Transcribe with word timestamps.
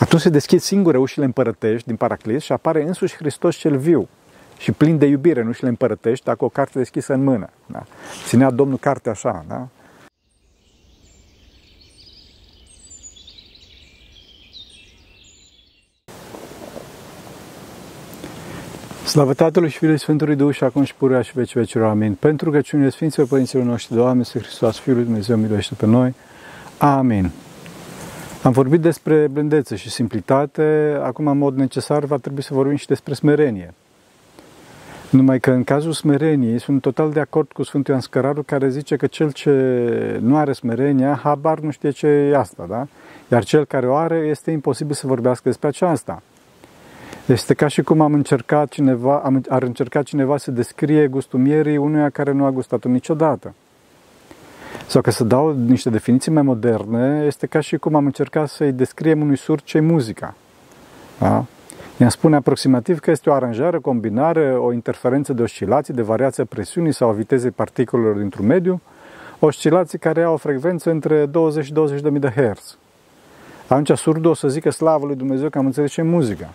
Atunci 0.00 0.22
se 0.22 0.28
deschid 0.28 0.60
singure 0.60 0.98
ușile 0.98 1.24
împărătești 1.24 1.86
din 1.86 1.96
Paraclis 1.96 2.42
și 2.42 2.52
apare 2.52 2.82
însuși 2.82 3.16
Hristos 3.16 3.56
cel 3.56 3.76
viu 3.76 4.08
și 4.58 4.72
plin 4.72 4.98
de 4.98 5.06
iubire 5.06 5.40
în 5.40 5.48
ușile 5.48 5.68
împărătești, 5.68 6.24
dacă 6.24 6.44
o 6.44 6.48
carte 6.48 6.78
deschisă 6.78 7.12
în 7.12 7.24
mână. 7.24 7.48
Da? 7.66 7.84
Ținea 8.26 8.50
Domnul 8.50 8.78
carte 8.78 9.10
așa, 9.10 9.44
da? 9.48 9.68
Slavă 19.04 19.34
Tatălui 19.34 19.68
și 19.68 19.78
Fiului 19.78 19.98
Sfântului 19.98 20.36
Duh 20.36 20.54
și 20.54 20.64
acum 20.64 20.84
și 20.84 20.94
pururea 20.94 21.22
și 21.22 21.32
veci 21.34 21.54
vecilor. 21.54 21.88
Amin. 21.88 22.14
Pentru 22.14 22.44
rugăciunile 22.44 22.90
Sfinților 22.90 23.26
Părinților 23.26 23.64
noștri, 23.64 23.94
Doamne, 23.94 24.22
Sfântul 24.22 24.48
Hristos, 24.48 24.78
Fiul 24.78 24.94
lui 24.94 25.04
Dumnezeu, 25.04 25.36
miluiește 25.36 25.74
pe 25.74 25.86
noi. 25.86 26.14
Amin. 26.78 27.30
Am 28.42 28.52
vorbit 28.52 28.80
despre 28.80 29.26
blândețe 29.26 29.76
și 29.76 29.90
simplitate, 29.90 30.98
acum 31.02 31.26
în 31.26 31.38
mod 31.38 31.56
necesar 31.56 32.04
va 32.04 32.16
trebui 32.16 32.42
să 32.42 32.54
vorbim 32.54 32.76
și 32.76 32.86
despre 32.86 33.14
smerenie. 33.14 33.74
Numai 35.10 35.40
că 35.40 35.50
în 35.50 35.64
cazul 35.64 35.92
smereniei 35.92 36.60
sunt 36.60 36.80
total 36.80 37.10
de 37.12 37.20
acord 37.20 37.52
cu 37.52 37.62
Sfântul 37.62 37.90
Ioan 37.90 38.02
Scăraru 38.02 38.42
care 38.42 38.68
zice 38.68 38.96
că 38.96 39.06
cel 39.06 39.32
ce 39.32 39.50
nu 40.20 40.36
are 40.36 40.52
smerenia, 40.52 41.20
habar 41.22 41.58
nu 41.58 41.70
știe 41.70 41.90
ce 41.90 42.06
e 42.06 42.36
asta, 42.36 42.66
da? 42.68 42.86
Iar 43.30 43.44
cel 43.44 43.64
care 43.64 43.86
o 43.86 43.94
are, 43.94 44.16
este 44.16 44.50
imposibil 44.50 44.94
să 44.94 45.06
vorbească 45.06 45.42
despre 45.44 45.68
aceasta. 45.68 46.22
Este 47.26 47.54
ca 47.54 47.66
și 47.66 47.82
cum 47.82 48.00
am 48.00 48.12
încercat 48.12 48.68
cineva, 48.68 49.16
am, 49.24 49.44
ar 49.48 49.62
încerca 49.62 50.02
cineva 50.02 50.36
să 50.36 50.50
descrie 50.50 51.06
gustul 51.06 51.38
mierii 51.38 51.76
unuia 51.76 52.10
care 52.10 52.32
nu 52.32 52.44
a 52.44 52.50
gustat-o 52.50 52.88
niciodată. 52.88 53.54
Sau 54.88 55.00
că 55.00 55.10
să 55.10 55.24
dau 55.24 55.52
niște 55.52 55.90
definiții 55.90 56.32
mai 56.32 56.42
moderne, 56.42 57.24
este 57.26 57.46
ca 57.46 57.60
și 57.60 57.76
cum 57.76 57.94
am 57.94 58.04
încercat 58.04 58.48
să-i 58.48 58.72
descriem 58.72 59.20
unui 59.20 59.36
surd 59.36 59.62
ce 59.62 59.80
muzica. 59.80 60.34
Da? 61.18 61.44
I-am 61.98 62.08
spune 62.08 62.36
aproximativ 62.36 62.98
că 62.98 63.10
este 63.10 63.30
o 63.30 63.32
aranjare, 63.32 63.78
combinare, 63.78 64.54
o 64.54 64.72
interferență 64.72 65.32
de 65.32 65.42
oscilații, 65.42 65.94
de 65.94 66.02
variația 66.02 66.44
presiunii 66.44 66.92
sau 66.92 67.08
a 67.08 67.12
vitezei 67.12 67.50
particulelor 67.50 68.16
dintr-un 68.16 68.46
mediu, 68.46 68.80
oscilații 69.38 69.98
care 69.98 70.22
au 70.22 70.32
o 70.32 70.36
frecvență 70.36 70.90
între 70.90 71.26
20 71.26 71.64
și 71.64 71.72
20 71.72 72.00
de 72.00 72.10
mii 72.10 72.20
de 72.20 72.28
Hz. 72.28 72.76
Atunci 73.66 73.98
surdul 73.98 74.30
o 74.30 74.34
să 74.34 74.48
zică 74.48 74.70
slavă 74.70 75.06
lui 75.06 75.16
Dumnezeu 75.16 75.48
că 75.48 75.58
am 75.58 75.66
înțeles 75.66 75.90
ce 75.90 76.00
e 76.00 76.04
muzica. 76.04 76.48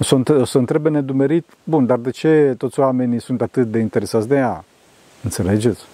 O 0.00 0.04
să, 0.04 0.34
o 0.40 0.44
să 0.44 0.58
întrebe 0.58 0.88
nedumerit, 0.88 1.46
bun, 1.64 1.86
dar 1.86 1.98
de 1.98 2.10
ce 2.10 2.54
toți 2.58 2.80
oamenii 2.80 3.20
sunt 3.20 3.42
atât 3.42 3.70
de 3.70 3.78
interesați 3.78 4.28
de 4.28 4.34
ea? 4.34 4.64
Înțelegeți? 5.22 5.91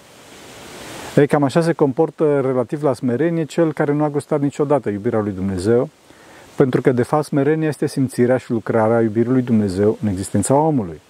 Ei, 1.19 1.27
cam 1.27 1.43
așa 1.43 1.61
se 1.61 1.73
comportă 1.73 2.41
relativ 2.41 2.83
la 2.83 2.93
smerenie 2.93 3.45
cel 3.45 3.73
care 3.73 3.93
nu 3.93 4.05
a 4.05 4.09
gustat 4.09 4.41
niciodată 4.41 4.89
iubirea 4.91 5.21
lui 5.21 5.33
Dumnezeu, 5.33 5.89
pentru 6.57 6.81
că, 6.81 6.93
de 6.93 7.03
fapt, 7.03 7.25
smerenia 7.25 7.69
este 7.69 7.87
simțirea 7.87 8.37
și 8.37 8.51
lucrarea 8.51 9.01
iubirii 9.01 9.31
lui 9.31 9.43
Dumnezeu 9.43 9.99
în 10.03 10.09
existența 10.09 10.55
omului. 10.55 11.01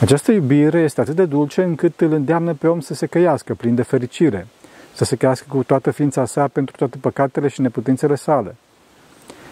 Această 0.00 0.32
iubire 0.32 0.80
este 0.80 1.00
atât 1.00 1.14
de 1.14 1.24
dulce 1.24 1.62
încât 1.62 2.00
îl 2.00 2.12
îndeamnă 2.12 2.54
pe 2.54 2.66
om 2.66 2.80
să 2.80 2.94
se 2.94 3.06
căiască 3.06 3.54
plin 3.54 3.74
de 3.74 3.82
fericire, 3.82 4.46
să 4.94 5.04
se 5.04 5.16
căiască 5.16 5.46
cu 5.48 5.62
toată 5.62 5.90
ființa 5.90 6.24
sa 6.24 6.48
pentru 6.48 6.76
toate 6.76 6.96
păcatele 7.00 7.48
și 7.48 7.60
neputințele 7.60 8.14
sale. 8.14 8.54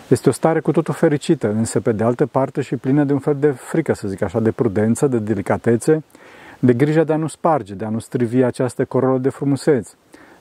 Este 0.08 0.28
o 0.28 0.32
stare 0.32 0.60
cu 0.60 0.72
totul 0.72 0.94
fericită, 0.94 1.48
însă 1.48 1.80
pe 1.80 1.92
de 1.92 2.04
altă 2.04 2.26
parte 2.26 2.60
și 2.60 2.76
plină 2.76 3.04
de 3.04 3.12
un 3.12 3.18
fel 3.18 3.36
de 3.40 3.50
frică, 3.50 3.94
să 3.94 4.08
zic 4.08 4.22
așa, 4.22 4.40
de 4.40 4.50
prudență, 4.50 5.06
de 5.06 5.18
delicatețe, 5.18 6.02
de 6.58 6.72
grijă 6.72 7.04
de 7.04 7.12
a 7.12 7.16
nu 7.16 7.26
sparge, 7.26 7.74
de 7.74 7.84
a 7.84 7.88
nu 7.88 7.98
strivi 7.98 8.42
această 8.42 8.84
coroană 8.84 9.18
de 9.18 9.28
frumusețe. 9.28 9.94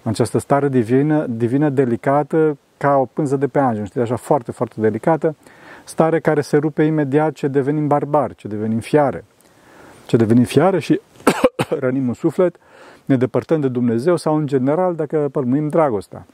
Această 0.03 0.37
stare 0.37 0.69
divină, 0.69 1.25
divină 1.29 1.69
delicată, 1.69 2.57
ca 2.77 2.95
o 2.95 3.05
pânză 3.05 3.35
de 3.35 3.47
pe 3.47 3.59
angel, 3.59 3.85
știți, 3.85 3.99
așa 3.99 4.15
foarte, 4.15 4.51
foarte 4.51 4.81
delicată, 4.81 5.35
stare 5.83 6.19
care 6.19 6.41
se 6.41 6.57
rupe 6.57 6.83
imediat 6.83 7.33
ce 7.33 7.47
devenim 7.47 7.87
barbari, 7.87 8.35
ce 8.35 8.47
devenim 8.47 8.79
fiare. 8.79 9.25
Ce 10.05 10.17
devenim 10.17 10.43
fiare 10.43 10.79
și 10.79 11.01
rănim 11.79 12.07
un 12.07 12.13
suflet, 12.13 12.55
ne 13.05 13.17
depărtăm 13.17 13.61
de 13.61 13.67
Dumnezeu 13.67 14.15
sau, 14.15 14.35
în 14.35 14.47
general, 14.47 14.95
dacă 14.95 15.29
părmuim 15.31 15.67
dragostea. 15.67 16.25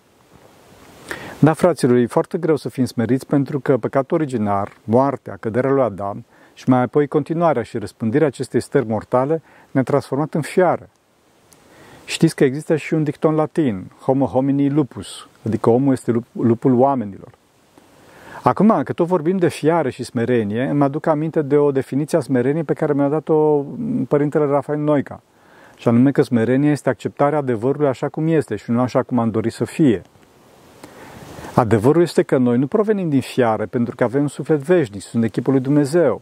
Da, 1.39 1.53
fraților, 1.53 1.97
e 1.97 2.05
foarte 2.05 2.38
greu 2.38 2.55
să 2.55 2.69
fim 2.69 2.85
smeriți 2.85 3.25
pentru 3.25 3.59
că 3.59 3.77
păcatul 3.77 4.17
originar, 4.17 4.71
moartea, 4.83 5.38
căderea 5.39 5.71
lui 5.71 5.81
Adam 5.81 6.25
și 6.53 6.69
mai 6.69 6.81
apoi 6.81 7.07
continuarea 7.07 7.63
și 7.63 7.77
răspândirea 7.77 8.27
acestei 8.27 8.61
stări 8.61 8.87
mortale 8.87 9.41
ne-a 9.71 9.83
transformat 9.83 10.33
în 10.33 10.41
fiară. 10.41 10.89
Știți 12.05 12.35
că 12.35 12.43
există 12.43 12.75
și 12.75 12.93
un 12.93 13.03
dicton 13.03 13.35
latin, 13.35 13.91
homo 14.01 14.25
homini 14.25 14.69
lupus, 14.69 15.27
adică 15.45 15.69
omul 15.69 15.93
este 15.93 16.23
lupul 16.31 16.73
oamenilor. 16.73 17.31
Acum, 18.43 18.81
că 18.83 18.93
tot 18.93 19.07
vorbim 19.07 19.37
de 19.37 19.49
fiară 19.49 19.89
și 19.89 20.03
smerenie, 20.03 20.63
îmi 20.63 20.83
aduc 20.83 21.05
aminte 21.05 21.41
de 21.41 21.57
o 21.57 21.71
definiție 21.71 22.17
a 22.17 22.21
smereniei 22.21 22.63
pe 22.63 22.73
care 22.73 22.93
mi-a 22.93 23.07
dat-o 23.07 23.65
părintele 24.07 24.45
Rafael 24.45 24.79
Noica. 24.79 25.21
Și 25.77 25.87
anume 25.87 26.11
că 26.11 26.21
smerenia 26.21 26.71
este 26.71 26.89
acceptarea 26.89 27.37
adevărului 27.37 27.87
așa 27.87 28.09
cum 28.09 28.27
este 28.27 28.55
și 28.55 28.71
nu 28.71 28.81
așa 28.81 29.03
cum 29.03 29.19
am 29.19 29.29
dorit 29.29 29.53
să 29.53 29.65
fie. 29.65 30.01
Adevărul 31.55 32.01
este 32.01 32.23
că 32.23 32.37
noi 32.37 32.57
nu 32.57 32.67
provenim 32.67 33.09
din 33.09 33.21
fiare 33.21 33.65
pentru 33.65 33.95
că 33.95 34.03
avem 34.03 34.21
un 34.21 34.27
suflet 34.27 34.59
veșnic, 34.59 35.01
sunt 35.01 35.23
echipul 35.23 35.53
lui 35.53 35.61
Dumnezeu. 35.61 36.21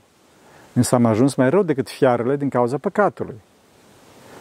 Însă 0.73 0.95
am 0.95 1.05
ajuns 1.05 1.35
mai 1.35 1.49
rău 1.49 1.63
decât 1.63 1.89
fiarele 1.89 2.35
din 2.35 2.49
cauza 2.49 2.77
păcatului. 2.77 3.35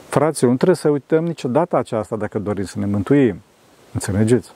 Fraților, 0.08 0.50
nu 0.50 0.56
trebuie 0.56 0.76
să 0.76 0.88
uităm 0.88 1.24
niciodată 1.24 1.76
aceasta 1.76 2.16
dacă 2.16 2.38
dorim 2.38 2.64
să 2.64 2.78
ne 2.78 2.86
mântuim. 2.86 3.42
Înțelegeți? 3.92 4.50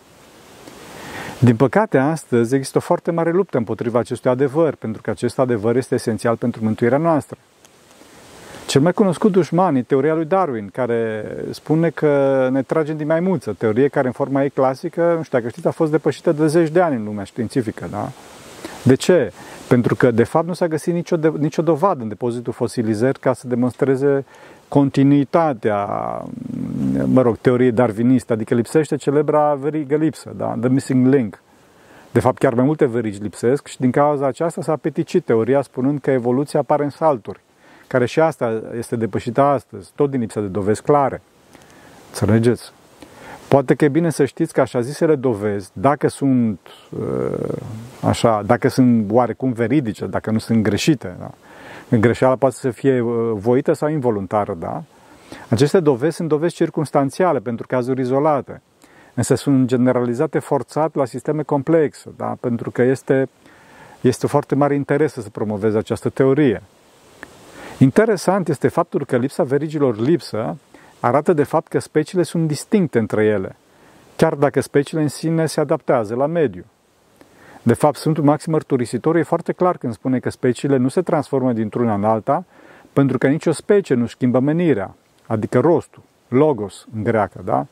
Din 1.38 1.56
păcate, 1.56 1.98
astăzi 1.98 2.54
există 2.54 2.78
o 2.78 2.80
foarte 2.80 3.10
mare 3.10 3.30
luptă 3.30 3.56
împotriva 3.56 3.98
acestui 3.98 4.30
adevăr, 4.30 4.74
pentru 4.74 5.02
că 5.02 5.10
acest 5.10 5.38
adevăr 5.38 5.76
este 5.76 5.94
esențial 5.94 6.36
pentru 6.36 6.64
mântuirea 6.64 6.98
noastră. 6.98 7.38
Cel 8.66 8.80
mai 8.80 8.92
cunoscut 8.92 9.32
dușman 9.32 9.74
e 9.74 9.82
teoria 9.82 10.14
lui 10.14 10.24
Darwin, 10.24 10.68
care 10.72 11.24
spune 11.50 11.90
că 11.90 12.48
ne 12.52 12.62
tragem 12.62 12.96
din 12.96 13.06
maimuță, 13.06 13.52
teorie 13.52 13.88
care 13.88 14.06
în 14.06 14.12
forma 14.12 14.42
ei 14.42 14.50
clasică, 14.50 15.14
nu 15.16 15.22
știu 15.22 15.38
dacă 15.38 15.50
știți, 15.50 15.66
a 15.66 15.70
fost 15.70 15.90
depășită 15.90 16.32
de 16.32 16.46
zeci 16.46 16.70
de 16.70 16.80
ani 16.80 16.94
în 16.94 17.04
lumea 17.04 17.24
științifică. 17.24 17.86
Da? 17.90 18.10
De 18.82 18.94
ce? 18.94 19.32
Pentru 19.69 19.94
că, 19.94 20.10
de 20.10 20.25
fapt, 20.25 20.47
nu 20.47 20.52
s-a 20.52 20.69
găsit 20.69 20.94
nicio, 20.94 21.16
de, 21.16 21.32
nicio 21.38 21.62
dovadă 21.62 22.02
în 22.02 22.08
depozitul 22.08 22.52
fosilizări 22.52 23.19
ca 23.19 23.32
să 23.32 23.48
demonstreze 23.48 24.25
continuitatea, 24.69 25.86
mă 27.04 27.22
rog, 27.22 27.36
teoriei 27.36 27.72
darwiniste, 27.72 28.32
adică 28.32 28.54
lipsește 28.54 28.97
celebra 28.97 29.54
verigă 29.54 29.97
lipsă, 29.97 30.32
da? 30.36 30.54
the 30.60 30.69
missing 30.69 31.06
link. 31.06 31.42
De 32.10 32.20
fapt, 32.20 32.38
chiar 32.38 32.54
mai 32.54 32.64
multe 32.64 32.84
verigi 32.84 33.22
lipsesc 33.22 33.66
și 33.66 33.80
din 33.80 33.91
cauza 33.91 34.26
aceasta 34.26 34.62
s-a 34.62 34.76
peticit 34.76 35.25
teoria 35.25 35.62
spunând 35.62 36.00
că 36.00 36.10
evoluția 36.10 36.60
apare 36.60 36.84
în 36.84 36.91
salturi 36.91 37.41
care 37.86 38.06
și 38.06 38.20
asta 38.20 38.62
este 38.76 38.96
depășită 38.96 39.41
astăzi, 39.41 39.91
tot 39.94 40.10
din 40.10 40.20
lipsa 40.20 40.41
de 40.41 40.46
dovezi 40.46 40.82
clare. 40.82 41.22
Înțelegeți? 42.08 42.72
Poate 43.54 43.75
că 43.75 43.84
e 43.84 43.88
bine 43.88 44.10
să 44.10 44.25
știți 44.25 44.53
că 44.53 44.60
așa 44.60 44.81
zisele 44.81 45.15
dovezi, 45.15 45.70
dacă 45.72 46.09
sunt 46.09 46.59
uh, 46.98 47.56
așa, 48.00 48.42
dacă 48.47 48.69
sunt 48.69 49.10
oarecum 49.10 49.53
veridice, 49.53 50.06
dacă 50.06 50.31
nu 50.31 50.38
sunt 50.38 50.62
greșite, 50.62 51.16
da? 51.19 51.31
greșeala 51.97 52.37
poate 52.37 52.54
să 52.54 52.70
fie 52.70 53.00
uh, 53.00 53.31
voită 53.34 53.72
sau 53.72 53.88
involuntară, 53.88 54.54
da? 54.54 54.82
Aceste 55.48 55.81
dovezi 55.81 56.16
sunt 56.16 56.28
dovezi 56.28 56.54
circunstanțiale 56.54 57.38
pentru 57.38 57.66
cazuri 57.66 58.00
izolate, 58.00 58.62
însă 59.14 59.34
sunt 59.34 59.66
generalizate 59.66 60.38
forțat 60.38 60.94
la 60.94 61.04
sisteme 61.04 61.43
complexe, 61.43 62.10
da? 62.16 62.37
pentru 62.41 62.70
că 62.70 62.82
este, 62.82 63.28
este 64.00 64.26
foarte 64.26 64.54
mare 64.54 64.75
interes 64.75 65.12
să 65.12 65.20
se 65.20 65.28
promoveze 65.28 65.78
această 65.78 66.09
teorie. 66.09 66.62
Interesant 67.78 68.48
este 68.48 68.69
faptul 68.69 69.04
că 69.04 69.16
lipsa 69.16 69.43
verigilor 69.43 69.98
lipsă 69.98 70.56
arată 71.04 71.32
de 71.32 71.42
fapt 71.42 71.69
că 71.69 71.78
speciile 71.78 72.22
sunt 72.22 72.47
distincte 72.47 72.98
între 72.98 73.25
ele, 73.25 73.56
chiar 74.16 74.34
dacă 74.34 74.60
speciile 74.60 75.03
în 75.03 75.09
sine 75.09 75.47
se 75.47 75.60
adaptează 75.60 76.15
la 76.15 76.26
mediu. 76.26 76.65
De 77.62 77.75
fapt, 77.75 77.97
Sfântul 77.97 78.25
Maxim 78.25 78.52
Mărturisitor 78.52 79.17
e 79.17 79.23
foarte 79.23 79.52
clar 79.52 79.76
când 79.76 79.93
spune 79.93 80.19
că 80.19 80.31
speciile 80.31 80.76
nu 80.76 80.88
se 80.88 81.02
transformă 81.02 81.52
dintr-una 81.52 81.94
în 81.94 82.05
alta, 82.05 82.44
pentru 82.93 83.19
că 83.19 83.26
nicio 83.26 83.52
specie 83.52 83.94
nu 83.94 84.06
schimbă 84.06 84.38
menirea, 84.38 84.94
adică 85.26 85.58
rostul, 85.58 86.02
logos 86.28 86.87
în 86.94 87.02
greacă, 87.02 87.40
da? 87.44 87.67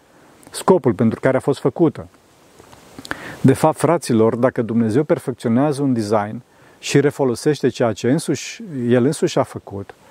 scopul 0.50 0.94
pentru 0.94 1.20
care 1.20 1.36
a 1.36 1.40
fost 1.40 1.60
făcută. 1.60 2.08
De 3.40 3.52
fapt, 3.52 3.78
fraților, 3.78 4.36
dacă 4.36 4.62
Dumnezeu 4.62 5.04
perfecționează 5.04 5.82
un 5.82 5.92
design 5.92 6.42
și 6.78 7.00
refolosește 7.00 7.68
ceea 7.68 7.92
ce 7.92 8.10
însuși, 8.10 8.62
el 8.88 9.04
însuși 9.04 9.38
a 9.38 9.42
făcut, 9.42 9.90
ă, 9.90 10.01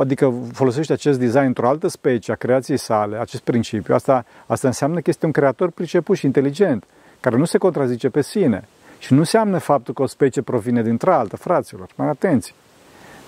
adică 0.00 0.34
folosește 0.52 0.92
acest 0.92 1.18
design 1.18 1.44
într-o 1.44 1.68
altă 1.68 1.88
specie 1.88 2.32
a 2.32 2.36
creației 2.36 2.76
sale, 2.76 3.18
acest 3.18 3.42
principiu, 3.42 3.94
asta, 3.94 4.24
asta 4.46 4.66
înseamnă 4.66 5.00
că 5.00 5.10
este 5.10 5.26
un 5.26 5.32
creator 5.32 5.70
priceput 5.70 6.16
și 6.16 6.24
inteligent, 6.26 6.84
care 7.20 7.36
nu 7.36 7.44
se 7.44 7.58
contrazice 7.58 8.08
pe 8.08 8.22
sine. 8.22 8.68
Și 8.98 9.12
nu 9.12 9.18
înseamnă 9.18 9.58
faptul 9.58 9.94
că 9.94 10.02
o 10.02 10.06
specie 10.06 10.42
provine 10.42 10.82
dintr-altă, 10.82 11.36
fraților, 11.36 11.88
mai 11.94 12.08
atenție. 12.08 12.54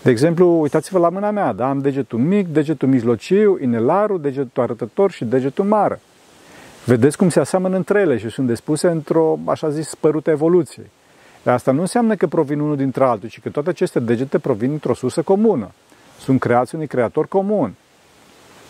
De 0.03 0.11
exemplu, 0.11 0.61
uitați-vă 0.61 0.99
la 0.99 1.09
mâna 1.09 1.31
mea, 1.31 1.53
da? 1.53 1.69
am 1.69 1.79
degetul 1.79 2.19
mic, 2.19 2.49
degetul 2.49 2.88
mijlociu, 2.88 3.58
inelarul, 3.61 4.20
degetul 4.20 4.62
arătător 4.62 5.11
și 5.11 5.25
degetul 5.25 5.65
mare. 5.65 6.00
Vedeți 6.85 7.17
cum 7.17 7.29
se 7.29 7.41
aseamănă 7.41 7.76
între 7.76 8.00
ele 8.00 8.19
și 8.19 8.29
sunt 8.29 8.47
despuse 8.47 8.88
într-o, 8.88 9.38
așa 9.44 9.69
zis, 9.69 9.88
spărută 9.88 10.31
evoluție. 10.31 10.91
Dar 11.43 11.55
asta 11.55 11.73
nu 11.73 11.81
înseamnă 11.81 12.15
că 12.15 12.26
provin 12.26 12.61
unul 12.61 12.76
dintre 12.76 13.05
altul, 13.05 13.29
ci 13.29 13.41
că 13.41 13.49
toate 13.49 13.69
aceste 13.69 14.00
degete 14.00 14.38
provin 14.38 14.69
dintr-o 14.69 14.94
sursă 14.94 15.23
comună. 15.23 15.70
Sunt 16.23 16.41
creați 16.41 16.75
unui 16.75 16.87
creator 16.87 17.27
comun. 17.27 17.75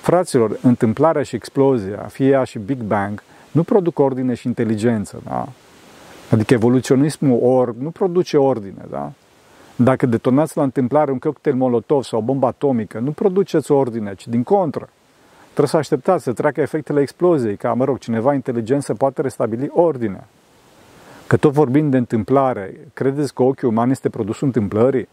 Fraților, 0.01 0.59
întâmplarea 0.63 1.23
și 1.23 1.35
explozia, 1.35 1.99
fie 1.99 2.29
ea 2.29 2.45
și 2.45 2.59
Big 2.59 2.83
Bang, 2.83 3.23
nu 3.51 3.63
produc 3.63 3.99
ordine 3.99 4.35
și 4.35 4.47
inteligență, 4.47 5.23
da? 5.25 5.49
Adică 6.31 6.55
evoluționismul 6.55 7.39
or 7.43 7.75
nu 7.75 7.91
produce 7.91 8.37
ordine, 8.37 8.85
da? 8.91 9.13
Dacă 9.77 10.07
detonați 10.07 10.57
la 10.57 10.63
întâmplare 10.63 11.11
un 11.11 11.19
cocktail 11.19 11.57
molotov 11.57 12.03
sau 12.03 12.19
o 12.19 12.23
bombă 12.23 12.47
atomică, 12.47 12.99
nu 12.99 13.11
produceți 13.11 13.73
ordine, 13.73 14.15
ci 14.15 14.29
din 14.29 14.43
contră. 14.43 14.89
Trebuie 15.45 15.67
să 15.67 15.77
așteptați 15.77 16.25
să 16.25 16.33
treacă 16.33 16.61
efectele 16.61 17.01
exploziei, 17.01 17.57
ca, 17.57 17.73
mă 17.73 17.85
rog, 17.85 17.99
cineva 17.99 18.35
inteligent 18.35 18.83
să 18.83 18.95
poată 18.95 19.23
restabili 19.23 19.71
ordinea. 19.73 20.27
Că 21.27 21.37
tot 21.37 21.53
vorbind 21.53 21.91
de 21.91 21.97
întâmplare, 21.97 22.75
credeți 22.95 23.35
că 23.35 23.43
ochiul 23.43 23.69
uman 23.69 23.91
este 23.91 24.09
produsul 24.09 24.47
întâmplării? 24.47 25.09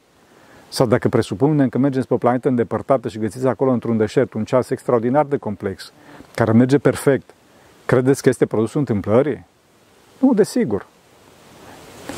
Sau 0.69 0.85
dacă 0.85 1.09
presupunem 1.09 1.69
că 1.69 1.77
mergeți 1.77 2.07
pe 2.07 2.13
o 2.13 2.17
planetă 2.17 2.47
îndepărtată 2.47 3.07
și 3.07 3.17
găsiți 3.19 3.47
acolo 3.47 3.71
într-un 3.71 3.97
deșert 3.97 4.33
un 4.33 4.43
ceas 4.43 4.69
extraordinar 4.69 5.25
de 5.25 5.37
complex, 5.37 5.91
care 6.35 6.51
merge 6.51 6.77
perfect, 6.77 7.29
credeți 7.85 8.21
că 8.21 8.29
este 8.29 8.45
produsul 8.45 8.79
întâmplării? 8.79 9.45
Nu, 10.19 10.33
desigur. 10.33 10.87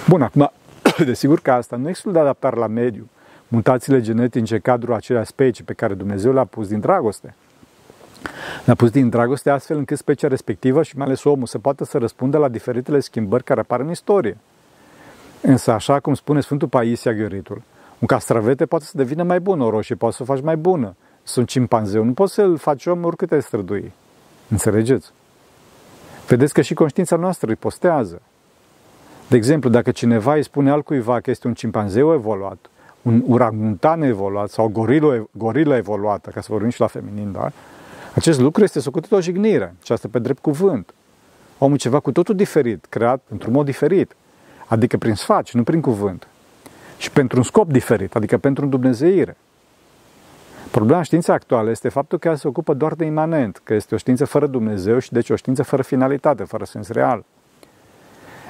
Bun, 0.08 0.22
acum, 0.22 0.52
desigur 1.06 1.40
că 1.40 1.52
asta 1.52 1.76
nu 1.76 1.90
exclude 1.90 2.20
adaptare 2.20 2.56
la 2.56 2.68
mediu, 2.68 3.10
mutațiile 3.48 4.02
genetice 4.02 4.54
în 4.54 4.60
cadrul 4.60 4.94
acelea 4.94 5.24
specii 5.24 5.64
pe 5.64 5.74
care 5.74 5.94
Dumnezeu 5.94 6.34
le-a 6.34 6.46
pus 6.46 6.68
din 6.68 6.80
dragoste. 6.80 7.36
Le-a 8.66 8.76
pus 8.76 8.90
din 8.90 9.10
dragoste 9.10 9.50
astfel 9.50 9.78
încât 9.78 9.98
specia 9.98 10.28
respectivă 10.28 10.84
și 10.84 10.98
mai 10.98 11.06
ales 11.06 11.24
omul 11.24 11.48
să 11.48 11.60
poată 11.60 11.86
să 11.86 11.98
răspundă 11.98 12.38
la 12.38 12.48
diferitele 12.48 13.00
schimbări 13.00 13.44
care 13.44 13.60
apar 13.60 13.80
în 13.80 13.90
istorie. 13.90 14.38
Însă, 15.42 15.72
așa 15.72 16.00
cum 16.00 16.14
spune 16.14 16.42
Sfântul 16.42 16.68
Paisia 16.68 17.14
Gheoritul, 17.14 17.62
un 18.02 18.08
castravete 18.08 18.66
poate 18.66 18.86
să 18.86 18.92
devină 18.96 19.24
mai 19.24 19.40
bun, 19.40 19.62
o 19.62 19.70
roșie 19.70 19.96
poate 19.96 20.16
să 20.16 20.24
o 20.24 20.26
faci 20.26 20.42
mai 20.42 20.58
bună. 20.58 20.96
Sunt 21.24 21.48
cimpanzeu, 21.48 22.04
nu 22.04 22.14
poți 22.14 22.34
să-l 22.34 22.58
faci 22.58 22.86
om 22.86 23.04
oricâte 23.04 23.40
strădui. 23.40 23.92
Înțelegeți? 24.48 25.12
Vedeți 26.28 26.54
că 26.54 26.62
și 26.62 26.74
conștiința 26.74 27.16
noastră 27.16 27.50
îi 27.50 27.56
postează. 27.56 28.22
De 29.28 29.36
exemplu, 29.36 29.70
dacă 29.70 29.92
cineva 29.92 30.34
îi 30.34 30.44
spune 30.44 30.72
altcuiva 30.72 31.20
că 31.20 31.30
este 31.30 31.48
un 31.48 31.54
cimpanzeu 31.54 32.14
evoluat, 32.14 32.70
un 33.02 33.24
urangutan 33.28 34.02
evoluat 34.02 34.50
sau 34.50 34.68
gorilă, 34.68 35.30
gorilă 35.32 35.76
evoluată, 35.76 36.30
ca 36.30 36.42
să 36.42 36.48
vorbim 36.52 36.70
și 36.70 36.80
la 36.80 36.88
feminin, 36.88 37.32
da? 37.32 37.52
Acest 38.16 38.40
lucru 38.40 38.64
este 38.64 38.80
socotit 38.80 39.12
o 39.12 39.22
jignire 39.22 39.76
și 39.84 39.92
asta 39.92 40.08
pe 40.12 40.20
drept 40.20 40.42
cuvânt. 40.42 40.94
Omul 41.58 41.78
ceva 41.78 42.00
cu 42.00 42.12
totul 42.12 42.36
diferit, 42.36 42.86
creat 42.90 43.22
într-un 43.30 43.54
mod 43.54 43.66
diferit, 43.66 44.16
adică 44.68 44.98
prin 44.98 45.16
sfaci, 45.16 45.54
nu 45.54 45.64
prin 45.64 45.82
cuvânt. 45.82 46.28
Și 47.02 47.12
pentru 47.12 47.38
un 47.38 47.44
scop 47.44 47.72
diferit, 47.72 48.16
adică 48.16 48.38
pentru 48.38 48.64
un 48.64 48.70
dumnezeire. 48.70 49.38
Problema 50.72 51.02
științei 51.02 51.34
actuale 51.34 51.70
este 51.70 51.90
faptul 51.90 52.20
că 52.20 52.28
ea 52.28 52.36
se 52.36 52.48
ocupă 52.48 52.74
doar 52.74 52.94
de 52.94 53.06
imanent, 53.06 53.62
că 53.64 53.74
este 53.74 53.96
o 53.96 53.98
știință 53.98 54.26
fără 54.26 54.48
Dumnezeu 54.48 55.00
și 55.00 55.12
deci 55.12 55.30
o 55.30 55.36
știință 55.36 55.64
fără 55.64 55.82
finalitate, 55.82 56.44
fără 56.44 56.64
sens 56.64 56.90
real. 56.90 57.24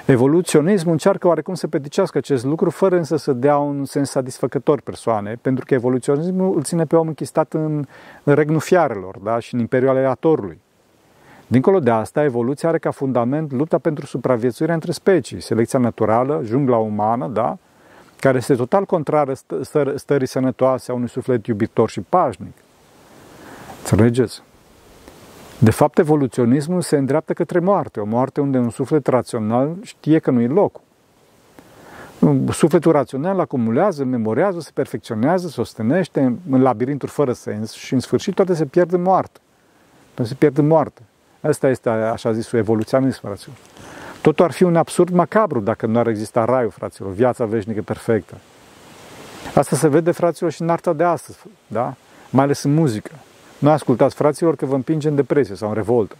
Evoluționismul 0.06 0.92
încearcă 0.92 1.27
oarecum 1.27 1.53
să 1.53 1.68
peticească 1.68 2.18
acest 2.18 2.44
lucru, 2.44 2.69
fără 2.69 2.98
însă 2.98 3.15
să 3.15 3.33
dea 3.33 3.57
un 3.57 3.86
sens 3.86 4.09
satisfăcător 4.09 4.81
persoane, 4.81 5.38
pentru 5.42 5.65
că 5.65 5.74
evoluționismul 5.74 6.56
îl 6.56 6.63
ține 6.63 6.86
pe 6.86 6.95
om 6.95 7.07
închistat 7.07 7.53
în, 7.53 7.86
în 8.24 8.33
regnul 8.33 8.59
fiarelor 8.59 9.18
da? 9.24 9.39
și 9.39 9.53
în 9.53 9.59
imperiul 9.59 9.89
aleatorului. 9.89 10.59
Dincolo 11.48 11.80
de 11.80 11.89
asta, 11.89 12.24
evoluția 12.24 12.69
are 12.69 12.77
ca 12.77 12.92
fundament 12.92 13.51
lupta 13.51 13.77
pentru 13.77 14.06
supraviețuirea 14.06 14.75
între 14.75 14.92
specii, 14.92 15.42
selecția 15.42 15.80
naturală, 15.80 16.42
jungla 16.44 16.77
umană, 16.77 17.27
da? 17.27 17.57
Care 18.21 18.38
este 18.38 18.56
total 18.56 18.85
contrară 18.85 19.33
stării 19.95 20.27
sănătoase 20.27 20.91
a 20.91 20.94
unui 20.94 21.09
suflet 21.09 21.45
iubitor 21.45 21.89
și 21.89 22.01
pașnic. 22.01 22.53
Înțelegeți? 23.79 24.41
De 25.59 25.71
fapt, 25.71 25.97
evoluționismul 25.97 26.81
se 26.81 26.97
îndreaptă 26.97 27.33
către 27.33 27.59
moarte, 27.59 28.00
o 28.00 28.06
moarte 28.06 28.41
unde 28.41 28.57
un 28.57 28.69
suflet 28.69 29.07
rațional 29.07 29.75
știe 29.81 30.19
că 30.19 30.31
nu 30.31 30.41
e 30.41 30.47
locul. 30.47 30.81
Sufletul 32.51 32.91
rațional 32.91 33.39
acumulează, 33.39 34.03
memorează, 34.03 34.59
se 34.59 34.69
perfecționează, 34.74 35.47
se 35.47 35.62
ostenește 35.62 36.38
în 36.50 36.62
labirinturi 36.62 37.12
fără 37.12 37.33
sens 37.33 37.71
și 37.71 37.94
în 37.94 38.00
sfârșit 38.00 38.33
toate 38.33 38.53
se 38.53 38.65
pierd 38.65 38.94
în 38.94 39.01
moarte. 39.01 39.39
Se 40.21 40.33
pierd 40.33 40.57
în 40.57 40.67
moarte. 40.67 41.01
Asta 41.41 41.69
este, 41.69 41.89
așa 41.89 42.31
zisul, 42.31 42.59
evoluționism, 42.59 43.19
fraților. 43.19 43.56
Totul 44.21 44.45
ar 44.45 44.51
fi 44.51 44.63
un 44.63 44.75
absurd 44.75 45.13
macabru 45.13 45.59
dacă 45.59 45.85
nu 45.85 46.00
ar 46.00 46.07
exista 46.07 46.45
raiul, 46.45 46.69
fraților, 46.69 47.12
viața 47.12 47.45
veșnică 47.45 47.81
perfectă. 47.81 48.38
Asta 49.56 49.75
se 49.75 49.88
vede, 49.88 50.12
fraților, 50.12 50.51
și 50.51 50.62
în 50.62 50.69
arta 50.69 50.94
de 50.94 51.03
astăzi, 51.03 51.38
da? 51.68 51.94
Mai 52.29 52.44
ales 52.44 52.63
în 52.63 52.73
muzică. 52.73 53.12
Nu 53.57 53.69
ascultați, 53.69 54.15
fraților, 54.15 54.56
că 54.56 54.65
vă 54.65 54.75
împinge 54.75 55.07
în 55.07 55.15
depresie 55.15 55.56
sau 55.56 55.68
în 55.69 55.75
revoltă. 55.75 56.15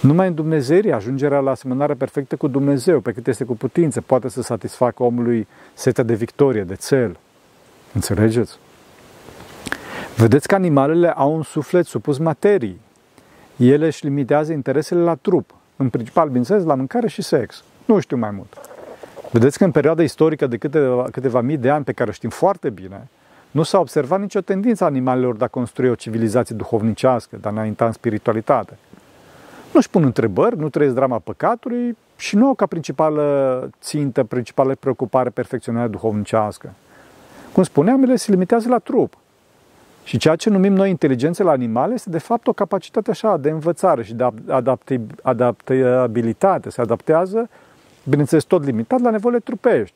Numai 0.00 0.26
în 0.26 0.34
Dumnezeirii 0.34 0.92
ajungerea 0.92 1.40
la 1.40 1.50
asemănare 1.50 1.94
perfectă 1.94 2.36
cu 2.36 2.46
Dumnezeu, 2.48 3.00
pe 3.00 3.12
cât 3.12 3.26
este 3.26 3.44
cu 3.44 3.56
putință, 3.56 4.00
poate 4.00 4.28
să 4.28 4.42
satisfacă 4.42 5.02
omului 5.02 5.46
setea 5.74 6.04
de 6.04 6.14
victorie, 6.14 6.62
de 6.62 6.74
cel. 6.74 7.18
Înțelegeți? 7.94 8.58
Vedeți 10.16 10.48
că 10.48 10.54
animalele 10.54 11.10
au 11.10 11.34
un 11.34 11.42
suflet 11.42 11.86
supus 11.86 12.18
materii. 12.18 12.80
Ele 13.56 13.86
își 13.86 14.04
limitează 14.04 14.52
interesele 14.52 15.00
la 15.00 15.14
trup, 15.14 15.54
în 15.80 15.88
principal, 15.88 16.26
bineînțeles, 16.26 16.64
la 16.64 16.74
mâncare 16.74 17.08
și 17.08 17.22
sex. 17.22 17.64
Nu 17.84 17.98
știu 17.98 18.16
mai 18.16 18.30
mult. 18.30 18.60
Vedeți 19.32 19.58
că 19.58 19.64
în 19.64 19.70
perioada 19.70 20.02
istorică 20.02 20.46
de 20.46 20.56
câteva, 20.56 21.08
câteva 21.12 21.40
mii 21.40 21.56
de 21.56 21.70
ani, 21.70 21.84
pe 21.84 21.92
care 21.92 22.10
o 22.10 22.12
știm 22.12 22.30
foarte 22.30 22.70
bine, 22.70 23.08
nu 23.50 23.62
s-a 23.62 23.78
observat 23.78 24.20
nicio 24.20 24.40
tendință 24.40 24.84
a 24.84 24.86
animalelor 24.86 25.36
de 25.36 25.44
a 25.44 25.48
construi 25.48 25.88
o 25.88 25.94
civilizație 25.94 26.56
duhovnicească, 26.56 27.36
de 27.40 27.48
a 27.48 27.50
înainta 27.50 27.86
în 27.86 27.92
spiritualitate. 27.92 28.78
Nu-și 29.72 29.90
pun 29.90 30.04
întrebări, 30.04 30.58
nu 30.58 30.68
trăiesc 30.68 30.94
drama 30.94 31.18
păcatului 31.18 31.96
și 32.16 32.36
nu 32.36 32.46
au 32.46 32.54
ca 32.54 32.66
principală 32.66 33.70
țintă, 33.80 34.24
principală 34.24 34.74
preocupare 34.74 35.30
perfecționarea 35.30 35.88
duhovnicească. 35.88 36.72
Cum 37.52 37.62
spuneam, 37.62 38.02
ele 38.02 38.16
se 38.16 38.30
limitează 38.30 38.68
la 38.68 38.78
trup. 38.78 39.16
Și 40.10 40.18
ceea 40.18 40.36
ce 40.36 40.50
numim 40.50 40.72
noi 40.72 40.90
inteligență 40.90 41.42
la 41.42 41.50
animale 41.50 41.94
este 41.94 42.10
de 42.10 42.18
fapt 42.18 42.46
o 42.46 42.52
capacitate 42.52 43.10
așa 43.10 43.36
de 43.36 43.50
învățare 43.50 44.02
și 44.02 44.14
de 44.14 44.28
adaptabilitate. 45.22 46.70
Se 46.70 46.80
adaptează, 46.80 47.48
bineînțeles, 48.04 48.44
tot 48.44 48.64
limitat 48.64 49.00
la 49.00 49.10
nevoile 49.10 49.38
trupești. 49.38 49.94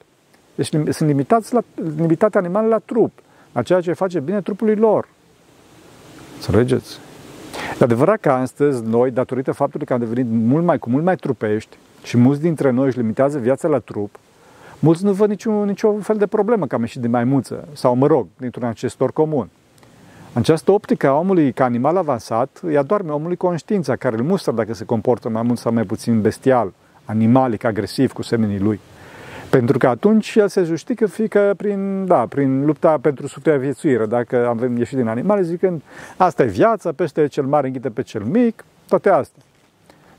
Deci 0.55 0.67
sunt 0.67 1.09
limitați 1.09 1.55
la, 1.55 1.63
limitate 1.97 2.39
animalele 2.39 2.73
la 2.73 2.79
trup 2.79 3.13
a 3.53 3.63
ceea 3.63 3.81
ce 3.81 3.93
face 3.93 4.21
bine 4.21 4.41
trupului 4.41 4.75
lor. 4.75 5.09
Înțelegeți? 6.35 6.99
E 7.81 7.85
adevărat 7.85 8.21
că 8.21 8.31
astăzi 8.31 8.83
noi, 8.85 9.11
datorită 9.11 9.53
faptului 9.53 9.87
că 9.87 9.93
am 9.93 9.99
devenit 9.99 10.27
mult 10.31 10.65
mai, 10.65 10.79
cu 10.79 10.91
mult 10.91 11.05
mai 11.05 11.17
trupești 11.17 11.77
și 12.03 12.17
mulți 12.17 12.41
dintre 12.41 12.71
noi 12.71 12.87
își 12.87 12.99
limitează 12.99 13.39
viața 13.39 13.69
la 13.69 13.79
trup, 13.79 14.19
mulți 14.79 15.05
nu 15.05 15.13
văd 15.13 15.29
niciun, 15.29 15.65
niciun 15.65 16.01
fel 16.01 16.17
de 16.17 16.27
problemă 16.27 16.67
că 16.67 16.75
am 16.75 16.81
ieșit 16.81 17.01
din 17.01 17.11
maimuță 17.11 17.69
sau, 17.73 17.94
mă 17.94 18.06
rog, 18.06 18.27
dintr-un 18.37 18.65
ancestor 18.65 19.13
comun. 19.13 19.49
Această 20.34 20.72
optică 20.72 21.08
a 21.08 21.19
omului 21.19 21.53
ca 21.53 21.64
animal 21.64 21.96
avansat 21.96 22.60
îi 22.62 22.76
adorme 22.76 23.10
omului 23.10 23.36
conștiința 23.36 23.96
care 23.96 24.17
îl 24.17 24.22
mustră 24.22 24.53
dacă 24.53 24.74
se 24.74 24.84
comportă 24.84 25.29
mai 25.29 25.43
mult 25.43 25.58
sau 25.58 25.72
mai 25.72 25.84
puțin 25.84 26.20
bestial, 26.20 26.72
animalic, 27.05 27.64
agresiv 27.64 28.12
cu 28.12 28.22
semenii 28.22 28.58
lui. 28.58 28.81
Pentru 29.50 29.79
că 29.79 29.88
atunci 29.88 30.34
el 30.34 30.48
se 30.48 30.62
justifică 30.62 31.06
fică 31.06 31.55
prin, 31.56 32.06
da, 32.06 32.26
prin 32.29 32.64
lupta 32.64 32.98
pentru 33.00 33.26
supraviețuire. 33.26 34.06
Dacă 34.06 34.46
avem 34.48 34.76
ieșit 34.76 34.96
din 34.96 35.06
animale, 35.06 35.43
zicând, 35.43 35.82
asta 36.17 36.43
e 36.43 36.46
viața, 36.46 36.93
peste 36.93 37.26
cel 37.26 37.44
mare 37.44 37.67
înghite 37.67 37.91
pe 37.91 38.03
cel 38.03 38.22
mic, 38.22 38.64
toate 38.88 39.08
astea. 39.08 39.43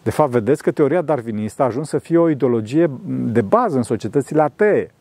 De 0.04 0.10
fapt, 0.10 0.32
vedeți 0.32 0.64
că 0.64 0.72
teoria 0.72 1.02
darwinistă 1.02 1.62
a 1.62 1.66
ajuns 1.66 1.90
să 1.90 1.98
fie 1.98 2.18
o 2.18 2.30
ideologie 2.30 2.90
de 3.08 3.42
bază 3.42 3.78
în 3.78 3.84
societățile 3.84 4.42
atee, 4.42 4.92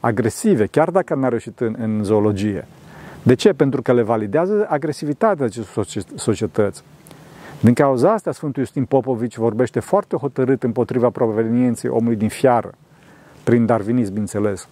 agresive, 0.00 0.66
chiar 0.66 0.90
dacă 0.90 1.14
n-a 1.14 1.28
reușit 1.28 1.60
în, 1.60 1.76
în 1.78 2.04
zoologie. 2.04 2.66
De 3.22 3.34
ce? 3.34 3.52
Pentru 3.52 3.82
că 3.82 3.92
le 3.92 4.02
validează 4.02 4.66
agresivitatea 4.68 5.44
acestor 5.44 5.86
societăți. 6.14 6.82
Din 7.60 7.74
cauza 7.74 8.12
asta, 8.12 8.32
Sfântul 8.32 8.62
Iustin 8.62 8.84
Popovici 8.84 9.36
vorbește 9.36 9.80
foarte 9.80 10.16
hotărât 10.16 10.62
împotriva 10.62 11.10
provenienței 11.10 11.90
omului 11.90 12.16
din 12.16 12.28
fiară 12.28 12.74
prin 13.44 13.66
darwinism, 13.66 14.10
bineînțeles. 14.10 14.68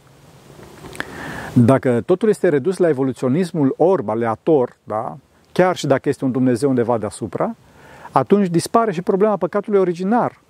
Dacă 1.52 2.02
totul 2.06 2.28
este 2.28 2.48
redus 2.48 2.76
la 2.76 2.88
evoluționismul 2.88 3.74
orb, 3.76 4.08
aleator, 4.08 4.76
da? 4.84 5.16
chiar 5.52 5.76
și 5.76 5.86
dacă 5.86 6.08
este 6.08 6.24
un 6.24 6.30
Dumnezeu 6.30 6.68
undeva 6.68 6.98
deasupra, 6.98 7.56
atunci 8.12 8.48
dispare 8.48 8.92
și 8.92 9.02
problema 9.02 9.36
păcatului 9.36 9.78
originar. 9.78 10.40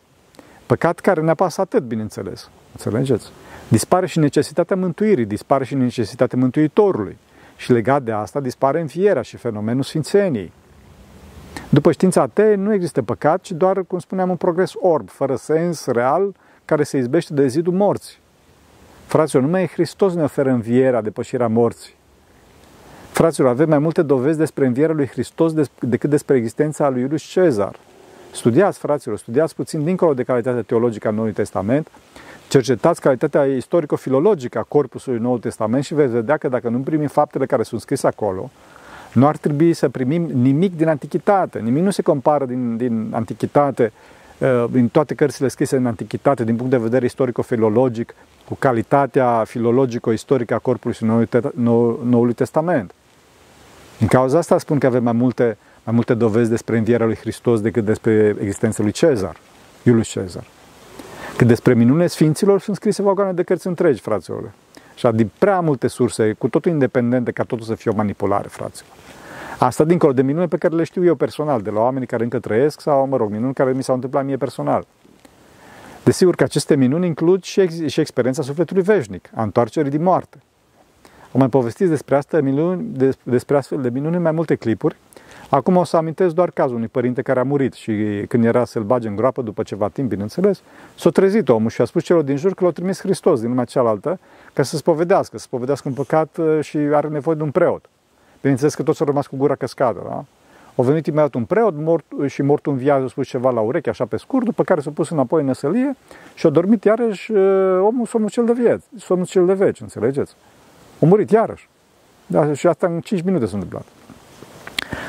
Păcat 0.67 0.99
care 0.99 1.21
ne 1.21 1.31
apasă 1.31 1.61
atât, 1.61 1.83
bineînțeles. 1.83 2.51
Înțelegeți? 2.73 3.31
Dispare 3.69 4.07
și 4.07 4.19
necesitatea 4.19 4.77
mântuirii, 4.77 5.25
dispare 5.25 5.65
și 5.65 5.75
necesitatea 5.75 6.39
mântuitorului. 6.39 7.17
Și 7.59 7.73
legat 7.73 8.03
de 8.03 8.13
asta 8.13 8.41
dispare 8.41 8.81
înfierea 8.81 9.23
și 9.23 9.37
fenomenul 9.37 9.83
sfințeniei. 9.83 10.53
După 11.69 11.93
știința 11.93 12.23
atee, 12.23 12.55
nu 12.55 12.73
există 12.73 13.03
păcat, 13.03 13.41
ci 13.41 13.53
doar, 13.53 13.83
cum 13.83 13.99
spuneam, 13.99 14.31
un 14.31 14.37
progres 14.37 14.73
orb, 14.75 15.09
fără 15.09 15.37
sens, 15.37 15.87
real, 15.87 16.35
care 16.65 16.83
se 16.83 16.99
izbește 16.99 17.35
de 17.35 17.47
zidul 17.47 17.73
morții. 17.73 18.19
Fraților, 19.07 19.43
numai 19.43 19.67
Hristos 19.67 20.15
ne 20.15 20.23
oferă 20.23 20.51
învierea, 20.51 21.01
depășirea 21.03 21.49
morții. 21.49 21.95
Fraților, 23.11 23.49
avem 23.49 23.69
mai 23.69 23.79
multe 23.79 24.03
dovezi 24.03 24.39
despre 24.39 24.67
învierea 24.67 24.95
lui 24.95 25.07
Hristos 25.07 25.53
decât 25.81 26.11
despre 26.11 26.37
existența 26.37 26.89
lui 26.89 27.01
Iulius 27.01 27.23
Cezar. 27.23 27.77
Studiați, 28.31 28.79
fraților, 28.79 29.19
studiați 29.19 29.55
puțin 29.55 29.85
dincolo 29.85 30.15
de 30.15 30.23
calitatea 30.23 30.63
teologică 30.63 31.09
a 31.09 31.11
Noului 31.11 31.33
Testament, 31.33 31.89
cercetați 32.49 33.01
calitatea 33.01 33.45
istorico-filologică 33.45 34.59
a 34.59 34.63
corpusului 34.63 35.19
Noului 35.19 35.41
Testament 35.41 35.85
și 35.85 35.95
veți 35.95 36.13
vedea 36.13 36.37
că 36.37 36.49
dacă 36.49 36.69
nu 36.69 36.79
primim 36.79 37.09
faptele 37.09 37.47
care 37.47 37.63
sunt 37.63 37.81
scrise 37.81 38.07
acolo, 38.07 38.51
nu 39.13 39.27
ar 39.27 39.37
trebui 39.37 39.73
să 39.73 39.89
primim 39.89 40.23
nimic 40.23 40.77
din 40.77 40.89
antichitate. 40.89 41.59
Nimic 41.59 41.83
nu 41.83 41.91
se 41.91 42.03
compară 42.03 42.45
din, 42.45 42.77
din 42.77 43.09
antichitate, 43.11 43.93
uh, 44.39 44.65
din 44.71 44.89
toate 44.89 45.15
cărțile 45.15 45.49
scrise 45.49 45.77
în 45.77 45.87
antichitate, 45.87 46.45
din 46.45 46.57
punct 46.57 46.71
de 46.71 46.77
vedere 46.79 47.05
istorico-filologic, 47.05 48.15
cu 48.45 48.55
calitatea 48.55 49.45
filologico-istorică 49.47 50.55
a 50.55 50.59
corpului 50.59 50.97
Noului 52.03 52.33
Testament. 52.33 52.93
Din 53.99 54.07
cauza 54.07 54.39
asta 54.39 54.59
spun 54.59 54.79
că 54.79 54.87
avem 54.87 55.03
mai 55.03 55.13
multe, 55.13 55.59
mai 55.89 55.97
multe 55.97 56.15
dovezi 56.15 56.51
despre 56.51 56.79
învierea 56.79 57.07
lui 57.07 57.17
Hristos 57.17 57.61
decât 57.61 57.85
despre 57.85 58.37
existența 58.41 58.83
lui 58.83 58.93
Cezar, 58.93 59.37
Iulius 59.83 60.09
Cezar. 60.09 60.45
Cât 61.37 61.47
despre 61.47 61.75
minunile 61.75 62.07
Sfinților 62.07 62.61
sunt 62.61 62.77
scrise 62.77 63.03
vagoane 63.03 63.33
de 63.33 63.43
cărți 63.43 63.67
întregi, 63.67 64.01
fraților. 64.01 64.51
Și 64.95 65.09
din 65.15 65.31
prea 65.39 65.61
multe 65.61 65.87
surse, 65.87 66.33
cu 66.33 66.49
totul 66.49 66.73
independente, 66.73 67.33
ca 67.33 67.43
totul 67.43 67.65
să 67.65 67.75
fie 67.75 67.91
o 67.91 67.95
manipulare, 67.95 68.49
fraților. 68.49 68.91
Asta 69.59 69.85
dincolo 69.85 70.13
de 70.13 70.23
minune 70.23 70.47
pe 70.47 70.57
care 70.57 70.75
le 70.75 70.85
știu 70.85 71.05
eu 71.05 71.15
personal, 71.15 71.63
de 71.63 71.71
la 71.71 71.81
oamenii 71.81 72.07
care 72.07 72.23
încă 72.23 72.39
trăiesc 72.39 72.81
sau, 72.81 73.07
mă 73.07 73.17
rog, 73.17 73.31
minuni 73.31 73.55
care 73.55 73.73
mi 73.73 73.83
s-au 73.83 73.95
întâmplat 73.95 74.25
mie 74.25 74.37
personal. 74.37 74.87
Desigur 76.05 76.35
că 76.35 76.43
aceste 76.43 76.77
minuni 76.77 77.07
includ 77.07 77.43
și, 77.43 77.61
ex- 77.61 77.87
și 77.87 78.01
experiența 78.01 78.43
sufletului 78.43 78.83
veșnic, 78.83 79.31
a 79.35 79.43
întoarcerii 79.43 79.91
din 79.91 80.03
moarte. 80.03 80.39
Am 81.33 81.41
mai 81.41 81.49
povestit 81.49 81.89
despre 81.89 82.17
asta, 82.17 82.41
minuni, 82.41 82.87
despre 83.23 83.57
astfel 83.57 83.81
de 83.81 83.89
minuni 83.89 84.19
mai 84.19 84.33
multe 84.33 84.55
clipuri. 84.55 84.97
Acum 85.51 85.77
o 85.77 85.85
să 85.85 85.97
amintesc 85.97 86.35
doar 86.35 86.51
cazul 86.51 86.77
unui 86.77 86.89
părinte 86.89 87.23
care 87.23 87.41
a 87.41 87.43
murit 87.43 87.73
și 87.73 88.25
când 88.29 88.45
era 88.45 88.65
să-l 88.65 88.83
bage 88.83 89.09
în 89.09 89.17
groapă 89.17 89.43
după 89.43 89.63
ceva 89.63 89.89
timp, 89.89 90.09
bineînțeles, 90.09 90.61
s-a 90.95 91.11
trezit 91.11 91.49
omul 91.49 91.71
și 91.71 91.81
a 91.81 91.85
spus 91.85 92.05
celor 92.05 92.23
din 92.23 92.37
jur 92.37 92.55
că 92.55 92.65
l-a 92.65 92.71
trimis 92.71 93.01
Hristos 93.01 93.41
din 93.41 93.49
lumea 93.49 93.65
cealaltă 93.65 94.19
ca 94.53 94.63
să 94.63 94.77
spovedească, 94.77 95.39
să 95.39 95.43
spovedească 95.43 95.89
un 95.89 95.95
păcat 95.95 96.37
uh, 96.37 96.59
și 96.61 96.77
are 96.77 97.09
nevoie 97.09 97.37
de 97.37 97.43
un 97.43 97.51
preot. 97.51 97.85
Bineînțeles 98.41 98.75
că 98.75 98.83
toți 98.83 99.01
au 99.01 99.07
rămas 99.07 99.27
cu 99.27 99.37
gura 99.37 99.55
căscată, 99.55 100.01
da? 100.09 100.25
A 100.75 100.83
venit 100.83 101.07
imediat 101.07 101.35
un 101.35 101.45
preot 101.45 101.75
mort, 101.77 102.05
și 102.27 102.43
mortul 102.43 102.73
în 102.73 102.79
viață 102.79 103.05
a 103.05 103.09
spus 103.09 103.29
ceva 103.29 103.51
la 103.51 103.61
ureche, 103.61 103.89
așa 103.89 104.05
pe 104.05 104.17
scurt, 104.17 104.45
după 104.45 104.63
care 104.65 104.81
s-a 104.81 104.91
pus 104.91 105.11
înapoi 105.11 105.41
în 105.41 105.47
năsălie 105.47 105.97
și 106.35 106.47
a 106.47 106.51
dormit 106.51 106.85
iarăși 106.85 107.33
uh, 107.33 107.79
omul 107.83 108.07
somnul 108.07 108.31
cel 108.31 108.45
de 108.45 108.53
vieț, 108.53 108.85
somnul 108.97 109.27
cel 109.27 109.47
de 109.47 109.53
veci, 109.53 109.81
înțelegeți? 109.81 110.35
A 111.03 111.07
murit 111.07 111.31
iarăși. 111.31 111.69
Da, 112.27 112.53
și 112.55 112.67
asta 112.67 112.87
în 112.87 113.01
5 113.01 113.23
minute 113.23 113.47
s-a 113.47 113.55
întâmplat. 113.55 113.85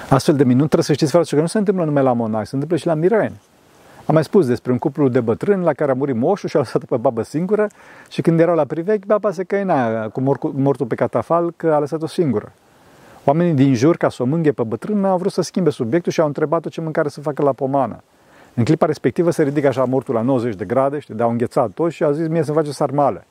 Astfel 0.10 0.36
de 0.36 0.44
minuni 0.44 0.68
trebuie 0.70 0.84
să 0.84 0.94
știți, 0.94 1.12
frate, 1.12 1.36
că 1.36 1.42
nu 1.42 1.48
se 1.48 1.58
întâmplă 1.58 1.84
numai 1.84 2.04
la 2.04 2.14
monaci, 2.14 2.48
se 2.48 2.54
întâmplă 2.54 2.78
și 2.78 2.86
la 2.86 2.94
mireni. 2.94 3.40
Am 4.06 4.14
mai 4.16 4.24
spus 4.24 4.48
despre 4.48 4.72
un 4.72 4.78
cuplu 4.78 5.08
de 5.08 5.20
bătrâni 5.20 5.64
la 5.64 5.74
care 5.74 5.92
a 5.92 5.94
murit 5.94 6.16
moșul 6.16 6.50
și 6.50 6.56
a 6.56 6.60
lăsat 6.60 6.84
pe 6.84 6.98
babă 6.98 7.22
singură 7.22 7.68
și 8.10 8.22
când 8.22 8.40
erau 8.40 8.56
la 8.56 8.66
privechi, 8.66 9.06
baba 9.06 9.32
se 9.32 9.44
căina 9.44 10.08
cu 10.08 10.22
mortul 10.54 10.86
pe 10.86 10.96
catafal 10.96 11.54
că 11.56 11.74
a 11.74 11.80
lăsat-o 11.80 12.08
singură. 12.08 12.52
Oamenii 13.24 13.54
din 13.54 13.76
jur, 13.76 13.98
ca 13.98 14.10
să 14.10 14.24
o 14.24 14.26
mânghe 14.26 14.52
pe 14.52 14.64
bătrână, 14.64 15.08
au 15.08 15.18
vrut 15.18 15.32
să 15.32 15.42
schimbe 15.42 15.70
subiectul 15.70 16.12
și 16.12 16.20
au 16.20 16.28
întrebat-o 16.28 16.70
ce 16.70 16.82
mâncare 16.82 17.10
să 17.10 17.22
facă 17.22 17.42
la 17.44 17.52
pomană. 17.52 18.04
În 18.54 18.64
clipa 18.64 18.86
respectivă 18.86 19.32
se 19.32 19.44
ridică 19.44 19.68
așa 19.68 19.84
mortul 19.84 20.14
la 20.14 20.22
90 20.22 20.56
de 20.56 20.66
grade, 20.66 21.00
știi, 21.00 21.16
de-au 21.16 21.30
înghețat 21.30 21.70
tot 21.70 21.92
și 21.92 22.04
a 22.04 22.12
zis 22.12 22.28
mie 22.28 22.44
să-mi 22.44 22.58
face 22.58 22.72
sarmale. 22.72 23.26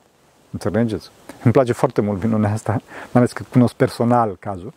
Înțelegeți? 0.51 1.09
Îmi 1.43 1.53
place 1.53 1.73
foarte 1.73 2.01
mult 2.01 2.23
minunea 2.23 2.51
asta, 2.51 2.71
mai 2.71 3.09
ales 3.11 3.31
că 3.31 3.43
cunosc 3.51 3.73
personal 3.73 4.37
cazul. 4.39 4.73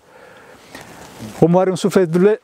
Omul 1.41 1.61
are 1.61 1.71
un 1.71 1.77
suflet, 1.77 2.09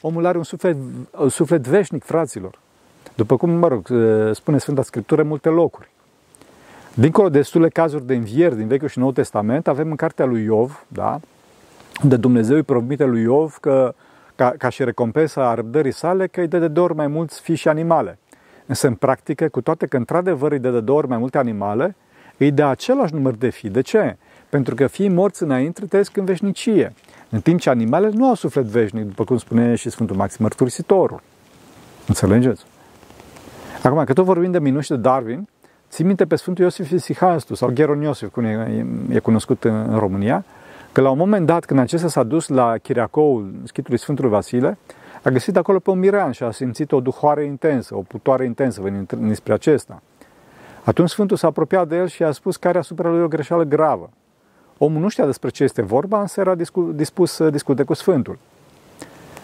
omul 0.00 0.26
are 0.26 0.38
un 0.38 0.44
suflet, 0.44 0.76
un 1.18 1.28
suflet 1.28 1.66
veșnic, 1.66 2.04
fraților. 2.04 2.58
După 3.14 3.36
cum, 3.36 3.50
mă 3.50 3.68
rog, 3.68 3.88
spune 4.32 4.58
Sfânta 4.58 4.82
Scriptură, 4.82 5.22
multe 5.22 5.48
locuri. 5.48 5.90
Dincolo 6.94 7.28
de 7.28 7.38
destule 7.38 7.68
cazuri 7.68 8.06
de 8.06 8.14
învieri 8.14 8.56
din 8.56 8.66
Vechiul 8.66 8.88
și 8.88 8.98
Noul 8.98 9.12
Testament, 9.12 9.68
avem 9.68 9.90
în 9.90 9.96
cartea 9.96 10.24
lui 10.24 10.42
Iov, 10.42 10.84
da, 10.88 11.20
de 12.02 12.16
Dumnezeu 12.16 12.56
îi 12.56 12.62
promite 12.62 13.04
lui 13.04 13.22
Iov 13.22 13.56
că, 13.60 13.94
ca, 14.34 14.54
ca 14.58 14.68
și 14.68 14.84
recompensa 14.84 15.48
a 15.48 15.54
răbdării 15.54 15.92
sale, 15.92 16.26
că 16.26 16.40
îi 16.40 16.48
dă 16.48 16.58
de 16.58 16.68
două 16.68 16.86
ori 16.86 16.96
mai 16.96 17.06
mulți 17.06 17.40
fi 17.40 17.54
și 17.54 17.68
animale. 17.68 18.18
Însă, 18.66 18.86
în 18.86 18.94
practică, 18.94 19.48
cu 19.48 19.60
toate 19.60 19.86
că 19.86 19.96
într-adevăr 19.96 20.52
îi 20.52 20.58
dă 20.58 20.70
de 20.70 20.80
două 20.80 20.98
ori 20.98 21.08
mai 21.08 21.18
multe 21.18 21.38
animale, 21.38 21.96
îi 22.36 22.50
dă 22.50 22.64
același 22.64 23.14
număr 23.14 23.34
de 23.34 23.48
fi. 23.48 23.68
De 23.68 23.80
ce? 23.80 24.16
Pentru 24.52 24.74
că 24.74 24.86
fiii 24.86 25.08
morți 25.08 25.42
înainte 25.42 25.86
trăiesc 25.86 26.16
în 26.16 26.24
veșnicie, 26.24 26.92
în 27.30 27.40
timp 27.40 27.60
ce 27.60 27.70
animalele 27.70 28.12
nu 28.16 28.26
au 28.26 28.34
suflet 28.34 28.64
veșnic, 28.64 29.04
după 29.04 29.24
cum 29.24 29.36
spune 29.38 29.74
și 29.74 29.90
Sfântul 29.90 30.16
Maxim 30.16 30.38
Mărturisitorul. 30.42 31.20
Înțelegeți? 32.08 32.64
Acum, 33.82 34.04
că 34.04 34.12
tot 34.12 34.24
vorbim 34.24 34.50
de 34.50 34.58
minuni 34.58 34.82
și 34.82 34.88
de 34.88 34.96
Darwin, 34.96 35.48
ții 35.90 36.04
minte 36.04 36.26
pe 36.26 36.36
Sfântul 36.36 36.64
Iosif 36.64 36.90
Isihastu 36.90 37.54
sau 37.54 37.70
Gheron 37.74 38.00
Iosif, 38.00 38.28
cum 38.28 38.44
e, 38.44 38.86
e 39.08 39.18
cunoscut 39.18 39.64
în, 39.64 39.74
în 39.88 39.98
România, 39.98 40.44
că 40.92 41.00
la 41.00 41.10
un 41.10 41.18
moment 41.18 41.46
dat, 41.46 41.64
când 41.64 41.80
acesta 41.80 42.08
s-a 42.08 42.22
dus 42.22 42.48
la 42.48 42.78
Chiriacoul 42.78 43.52
schitului 43.64 43.98
Sfântului 43.98 44.30
Vasile, 44.30 44.78
a 45.22 45.30
găsit 45.30 45.56
acolo 45.56 45.78
pe 45.78 45.90
un 45.90 45.98
mirean 45.98 46.30
și 46.30 46.42
a 46.42 46.50
simțit 46.50 46.92
o 46.92 47.00
duhoare 47.00 47.44
intensă, 47.44 47.96
o 47.96 48.00
putoare 48.00 48.44
intensă 48.44 48.80
venind 48.80 49.34
spre 49.34 49.52
acesta. 49.52 50.02
Atunci 50.84 51.08
Sfântul 51.08 51.36
s-a 51.36 51.46
apropiat 51.46 51.88
de 51.88 51.96
el 51.96 52.06
și 52.06 52.22
a 52.22 52.30
spus 52.30 52.56
că 52.56 52.68
are 52.68 52.78
asupra 52.78 53.08
lui 53.08 53.22
o 53.22 53.28
greșeală 53.28 53.62
gravă. 53.62 54.10
Omul 54.84 55.00
nu 55.00 55.08
știa 55.08 55.26
despre 55.26 55.48
ce 55.48 55.62
este 55.62 55.82
vorba, 55.82 56.20
însă 56.20 56.40
era 56.40 56.54
dispus 56.94 57.32
să 57.32 57.50
discute 57.50 57.82
cu 57.82 57.94
Sfântul. 57.94 58.38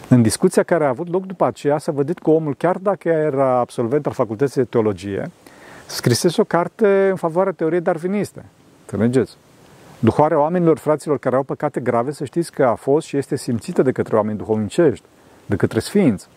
În 0.09 0.21
discuția 0.21 0.63
care 0.63 0.85
a 0.85 0.87
avut 0.87 1.09
loc 1.09 1.25
după 1.25 1.45
aceea 1.45 1.77
s-a 1.77 1.91
văzut 1.91 2.19
că 2.19 2.29
omul, 2.29 2.55
chiar 2.55 2.77
dacă 2.77 3.09
era 3.09 3.59
absolvent 3.59 4.05
al 4.05 4.11
facultății 4.11 4.61
de 4.61 4.67
teologie, 4.67 5.31
scrisese 5.85 6.41
o 6.41 6.43
carte 6.43 7.07
în 7.09 7.15
favoarea 7.15 7.53
teoriei 7.53 7.81
darwiniste. 7.81 8.45
Înțelegeți? 8.85 9.37
Duhoarea 9.99 10.39
oamenilor, 10.39 10.77
fraților, 10.77 11.17
care 11.17 11.35
au 11.35 11.43
păcate 11.43 11.79
grave, 11.79 12.11
să 12.11 12.25
știți 12.25 12.51
că 12.51 12.65
a 12.65 12.75
fost 12.75 13.07
și 13.07 13.17
este 13.17 13.35
simțită 13.35 13.81
de 13.81 13.91
către 13.91 14.15
oameni 14.15 14.37
duhovnicești, 14.37 15.05
de 15.45 15.55
către 15.55 15.79
sfinți. 15.79 16.27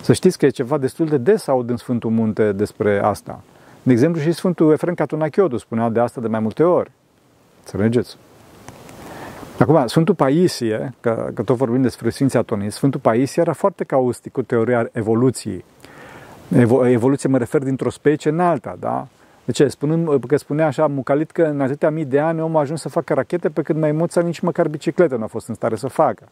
Să 0.00 0.12
știți 0.12 0.38
că 0.38 0.46
e 0.46 0.48
ceva 0.48 0.78
destul 0.78 1.06
de 1.06 1.16
des 1.16 1.46
aud 1.46 1.70
în 1.70 1.76
Sfântul 1.76 2.10
Munte 2.10 2.52
despre 2.52 3.00
asta. 3.02 3.42
De 3.82 3.92
exemplu, 3.92 4.20
și 4.20 4.32
Sfântul 4.32 4.72
Efrem 4.72 4.94
Catunachiodu 4.94 5.56
spunea 5.56 5.88
de 5.88 6.00
asta 6.00 6.20
de 6.20 6.28
mai 6.28 6.40
multe 6.40 6.62
ori. 6.62 6.90
Înțelegeți? 7.64 8.16
Acum, 9.58 9.86
Sfântul 9.86 10.14
Paisie, 10.14 10.94
că, 11.00 11.30
că 11.34 11.42
tot 11.42 11.56
vorbim 11.56 11.82
despre 11.82 12.10
Sfinții 12.10 12.38
Atonii, 12.38 12.70
Sfântul 12.70 13.00
Paisie 13.00 13.42
era 13.42 13.52
foarte 13.52 13.84
caustic 13.84 14.32
cu 14.32 14.42
teoria 14.42 14.88
evoluției. 14.92 15.64
Evo, 16.48 16.86
evoluție 16.86 17.28
mă 17.28 17.38
refer 17.38 17.62
dintr-o 17.62 17.90
specie 17.90 18.30
în 18.30 18.40
alta, 18.40 18.76
da? 18.78 19.06
De 19.44 19.52
ce? 19.52 19.68
Spunând, 19.68 20.24
că 20.26 20.36
spunea 20.36 20.66
așa 20.66 20.86
Mucalit 20.86 21.30
că 21.30 21.42
în 21.42 21.60
atâtea 21.60 21.90
mii 21.90 22.04
de 22.04 22.18
ani 22.18 22.40
omul 22.40 22.56
a 22.56 22.60
ajuns 22.60 22.80
să 22.80 22.88
facă 22.88 23.14
rachete 23.14 23.48
pe 23.48 23.62
când 23.62 23.80
maimuța 23.80 24.20
nici 24.20 24.40
măcar 24.40 24.68
bicicletă 24.68 25.16
nu 25.16 25.22
a 25.22 25.26
fost 25.26 25.48
în 25.48 25.54
stare 25.54 25.76
să 25.76 25.88
facă. 25.88 26.28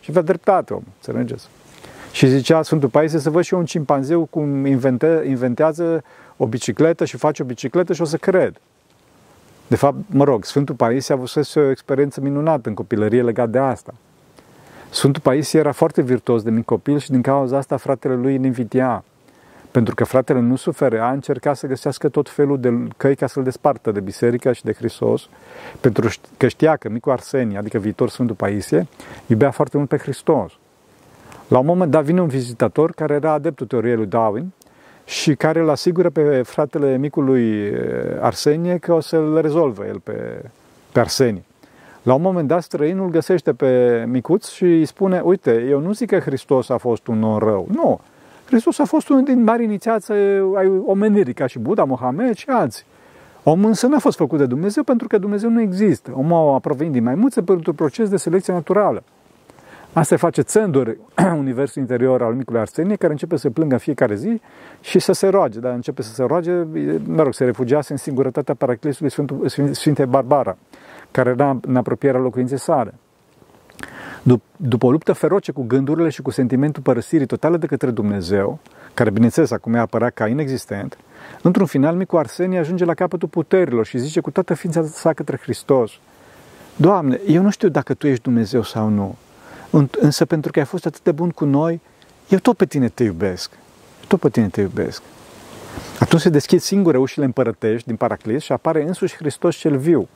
Și 0.00 0.10
avea 0.10 0.22
dreptate 0.22 0.74
om, 0.74 0.82
înțelegeți? 0.94 1.48
Și 2.12 2.26
zicea 2.26 2.62
Sfântul 2.62 2.88
Paisie 2.88 3.18
să 3.18 3.30
văd 3.30 3.42
și 3.42 3.52
eu 3.52 3.58
un 3.58 3.66
cimpanzeu 3.66 4.24
cum 4.24 4.66
invente, 4.66 5.24
inventează 5.26 6.02
o 6.36 6.46
bicicletă 6.46 7.04
și 7.04 7.16
face 7.16 7.42
o 7.42 7.44
bicicletă 7.44 7.92
și 7.92 8.02
o 8.02 8.04
să 8.04 8.16
cred. 8.16 8.60
De 9.68 9.76
fapt, 9.76 9.96
mă 10.06 10.24
rog, 10.24 10.44
Sfântul 10.44 10.74
Paisie 10.74 11.14
a 11.14 11.18
avut 11.18 11.56
o 11.56 11.70
experiență 11.70 12.20
minunată 12.20 12.68
în 12.68 12.74
copilărie 12.74 13.22
legat 13.22 13.48
de 13.48 13.58
asta. 13.58 13.94
Sfântul 14.90 15.22
Paisie 15.22 15.58
era 15.58 15.72
foarte 15.72 16.02
virtuos 16.02 16.42
de 16.42 16.50
mic 16.50 16.64
copil 16.64 16.98
și 16.98 17.10
din 17.10 17.22
cauza 17.22 17.56
asta 17.56 17.76
fratele 17.76 18.14
lui 18.14 18.36
îl 18.36 18.44
invitia. 18.44 19.04
Pentru 19.70 19.94
că 19.94 20.04
fratele 20.04 20.40
nu 20.40 20.56
suferea, 20.56 21.06
a 21.06 21.10
încercat 21.10 21.56
să 21.56 21.66
găsească 21.66 22.08
tot 22.08 22.30
felul 22.30 22.60
de 22.60 22.72
căi 22.96 23.14
ca 23.14 23.26
să-l 23.26 23.42
despartă 23.42 23.90
de 23.90 24.00
biserica 24.00 24.52
și 24.52 24.64
de 24.64 24.72
Hristos, 24.72 25.28
pentru 25.80 26.10
că 26.36 26.48
știa 26.48 26.76
că 26.76 26.88
micul 26.88 27.12
Arsenie, 27.12 27.58
adică 27.58 27.78
viitor 27.78 28.08
Sfântul 28.08 28.36
Paisie, 28.36 28.86
iubea 29.26 29.50
foarte 29.50 29.76
mult 29.76 29.88
pe 29.88 29.96
Hristos. 29.96 30.52
La 31.48 31.58
un 31.58 31.66
moment 31.66 31.90
dat 31.90 32.04
vine 32.04 32.20
un 32.20 32.26
vizitator 32.26 32.92
care 32.92 33.14
era 33.14 33.32
adeptul 33.32 33.66
teoriei 33.66 33.96
lui 33.96 34.06
Darwin 34.06 34.52
și 35.08 35.34
care 35.34 35.60
îl 35.60 35.70
asigură 35.70 36.10
pe 36.10 36.42
fratele 36.42 36.96
micului 36.96 37.50
eh, 37.50 37.74
Arsenie 38.20 38.78
că 38.78 38.92
o 38.92 39.00
să-l 39.00 39.40
rezolvă 39.40 39.86
el 39.86 39.98
pe, 39.98 40.42
pe 40.92 41.00
Arsenie. 41.00 41.44
La 42.02 42.14
un 42.14 42.22
moment 42.22 42.48
dat, 42.48 42.62
străinul 42.62 43.10
găsește 43.10 43.52
pe 43.52 44.04
micuț 44.08 44.48
și 44.48 44.64
îi 44.64 44.84
spune, 44.84 45.20
uite, 45.20 45.66
eu 45.68 45.80
nu 45.80 45.92
zic 45.92 46.08
că 46.08 46.18
Hristos 46.18 46.68
a 46.68 46.76
fost 46.76 47.06
un 47.06 47.22
om 47.22 47.38
rău. 47.38 47.68
Nu, 47.72 48.00
Hristos 48.46 48.78
a 48.78 48.84
fost 48.84 49.08
unul 49.08 49.24
din 49.24 49.42
mari 49.42 49.64
inițiați 49.64 50.12
ai 50.56 50.82
omenirii, 50.86 51.34
ca 51.34 51.46
și 51.46 51.58
Buddha, 51.58 51.84
Mohamed 51.84 52.34
și 52.34 52.48
alții. 52.48 52.84
Omul 53.42 53.66
însă 53.66 53.86
n-a 53.86 53.98
fost 53.98 54.16
făcut 54.16 54.38
de 54.38 54.46
Dumnezeu 54.46 54.82
pentru 54.82 55.06
că 55.06 55.18
Dumnezeu 55.18 55.50
nu 55.50 55.60
există. 55.60 56.10
Omul 56.14 56.54
a 56.54 56.58
provenit 56.58 56.92
din 56.92 57.02
maimuțe 57.02 57.42
pentru 57.42 57.70
un 57.70 57.76
proces 57.76 58.08
de 58.08 58.16
selecție 58.16 58.52
naturală. 58.52 59.02
Asta 59.92 60.16
face 60.16 60.40
țânduri 60.40 60.98
universul 61.38 61.82
interior 61.82 62.22
al 62.22 62.34
micului 62.34 62.60
Arsenie, 62.60 62.96
care 62.96 63.12
începe 63.12 63.36
să 63.36 63.50
plângă 63.50 63.74
în 63.74 63.80
fiecare 63.80 64.14
zi 64.14 64.40
și 64.80 64.98
să 64.98 65.12
se 65.12 65.28
roage. 65.28 65.58
Dar 65.58 65.72
începe 65.72 66.02
să 66.02 66.12
se 66.12 66.22
roage, 66.22 66.52
mă 67.04 67.22
rog, 67.22 67.34
se 67.34 67.44
refugiase 67.44 67.92
în 67.92 67.98
singurătatea 67.98 68.54
Paraclisului 68.54 69.12
Sfinte 69.74 70.04
Barbara, 70.04 70.56
care 71.10 71.30
era 71.30 71.58
în 71.60 71.76
apropierea 71.76 72.20
locuinței 72.20 72.58
sale. 72.58 72.94
După 74.56 74.86
o 74.86 74.90
luptă 74.90 75.12
feroce 75.12 75.52
cu 75.52 75.62
gândurile 75.62 76.08
și 76.08 76.22
cu 76.22 76.30
sentimentul 76.30 76.82
părăsirii 76.82 77.26
totale 77.26 77.56
de 77.56 77.66
către 77.66 77.90
Dumnezeu, 77.90 78.58
care 78.94 79.10
bineînțeles 79.10 79.50
acum 79.50 79.74
e 79.74 79.78
apărat 79.78 80.14
ca 80.14 80.26
inexistent, 80.28 80.98
într-un 81.42 81.66
final 81.66 81.94
micul 81.94 82.18
Arsenie 82.18 82.58
ajunge 82.58 82.84
la 82.84 82.94
capătul 82.94 83.28
puterilor 83.28 83.86
și 83.86 83.98
zice 83.98 84.20
cu 84.20 84.30
toată 84.30 84.54
ființa 84.54 84.84
sa 84.84 85.12
către 85.12 85.38
Hristos, 85.42 85.92
Doamne, 86.76 87.20
eu 87.26 87.42
nu 87.42 87.50
știu 87.50 87.68
dacă 87.68 87.94
Tu 87.94 88.06
ești 88.06 88.22
Dumnezeu 88.22 88.62
sau 88.62 88.88
nu, 88.88 89.16
însă 90.00 90.24
pentru 90.24 90.52
că 90.52 90.58
ai 90.58 90.64
fost 90.64 90.86
atât 90.86 91.02
de 91.02 91.12
bun 91.12 91.30
cu 91.30 91.44
noi, 91.44 91.80
eu 92.28 92.38
tot 92.38 92.56
pe 92.56 92.66
Tine 92.66 92.88
te 92.88 93.02
iubesc. 93.04 93.50
Tot 94.06 94.20
pe 94.20 94.28
Tine 94.28 94.48
te 94.48 94.60
iubesc. 94.60 95.02
Atunci 95.98 96.22
se 96.22 96.28
deschid 96.28 96.60
singure 96.60 96.98
ușile 96.98 97.24
împărătești 97.24 97.86
din 97.86 97.96
Paraclis 97.96 98.42
și 98.42 98.52
apare 98.52 98.82
însuși 98.82 99.16
Hristos 99.16 99.56
cel 99.56 99.76
viu 99.76 100.08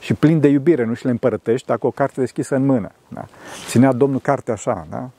și 0.00 0.14
plin 0.14 0.40
de 0.40 0.48
iubire 0.48 0.82
în 0.82 0.90
ușile 0.90 1.10
împărătești, 1.10 1.66
dacă 1.66 1.86
o 1.86 1.90
carte 1.90 2.20
deschisă 2.20 2.54
în 2.54 2.66
mână. 2.66 2.90
Da? 3.08 3.26
Ținea 3.66 3.92
Domnul 3.92 4.20
cartea 4.20 4.54
așa, 4.54 4.86
da? 4.90 5.10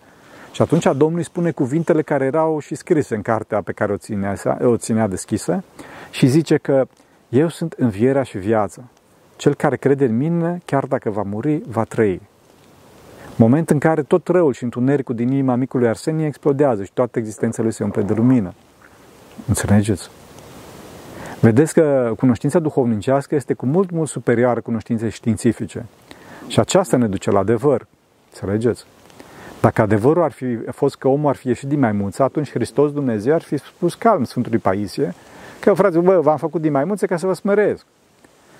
Și 0.51 0.61
atunci 0.61 0.83
Domnul 0.83 1.17
îi 1.17 1.23
spune 1.23 1.51
cuvintele 1.51 2.01
care 2.01 2.25
erau 2.25 2.59
și 2.59 2.75
scrise 2.75 3.15
în 3.15 3.21
cartea 3.21 3.61
pe 3.61 3.71
care 3.71 3.91
o 3.91 3.97
ținea, 3.97 4.35
o 4.61 4.77
ținea 4.77 5.07
deschisă 5.07 5.63
și 6.11 6.27
zice 6.27 6.57
că 6.57 6.87
eu 7.29 7.49
sunt 7.49 7.73
învierea 7.77 8.23
și 8.23 8.37
viața. 8.37 8.81
Cel 9.35 9.53
care 9.55 9.75
crede 9.75 10.05
în 10.05 10.17
mine, 10.17 10.61
chiar 10.65 10.85
dacă 10.85 11.09
va 11.09 11.21
muri, 11.21 11.61
va 11.67 11.83
trăi. 11.83 12.21
Moment 13.35 13.69
în 13.69 13.79
care 13.79 14.03
tot 14.03 14.27
răul 14.27 14.53
și 14.53 14.63
întunericul 14.63 15.15
din 15.15 15.31
inima 15.31 15.55
micului 15.55 15.87
Arsenie 15.87 16.25
explodează 16.25 16.83
și 16.83 16.91
toată 16.93 17.19
existența 17.19 17.61
lui 17.61 17.71
se 17.71 17.83
umple 17.83 18.01
de 18.01 18.13
lumină. 18.13 18.53
Înțelegeți? 19.47 20.09
Vedeți 21.39 21.73
că 21.73 22.13
cunoștința 22.17 22.59
duhovnicească 22.59 23.35
este 23.35 23.53
cu 23.53 23.65
mult, 23.65 23.91
mult 23.91 24.09
superioară 24.09 24.61
cunoștinței 24.61 25.09
științifice. 25.09 25.85
Și 26.47 26.59
aceasta 26.59 26.97
ne 26.97 27.07
duce 27.07 27.31
la 27.31 27.39
adevăr. 27.39 27.87
Înțelegeți? 28.29 28.85
Dacă 29.61 29.81
adevărul 29.81 30.23
ar 30.23 30.31
fi 30.31 30.55
fost 30.71 30.95
că 30.95 31.07
omul 31.07 31.29
ar 31.29 31.35
fi 31.35 31.47
ieșit 31.47 31.67
din 31.67 31.79
maimuță, 31.79 32.23
atunci 32.23 32.51
Hristos 32.51 32.91
Dumnezeu 32.91 33.33
ar 33.33 33.41
fi 33.41 33.57
spus 33.57 33.93
calm 33.93 34.23
Sfântului 34.23 34.57
Paisie 34.57 35.13
că, 35.59 35.73
frate, 35.73 35.99
bă, 35.99 36.19
v-am 36.19 36.37
făcut 36.37 36.61
din 36.61 36.71
maimuță 36.71 37.05
ca 37.05 37.17
să 37.17 37.25
vă 37.25 37.33
smăresc. 37.33 37.85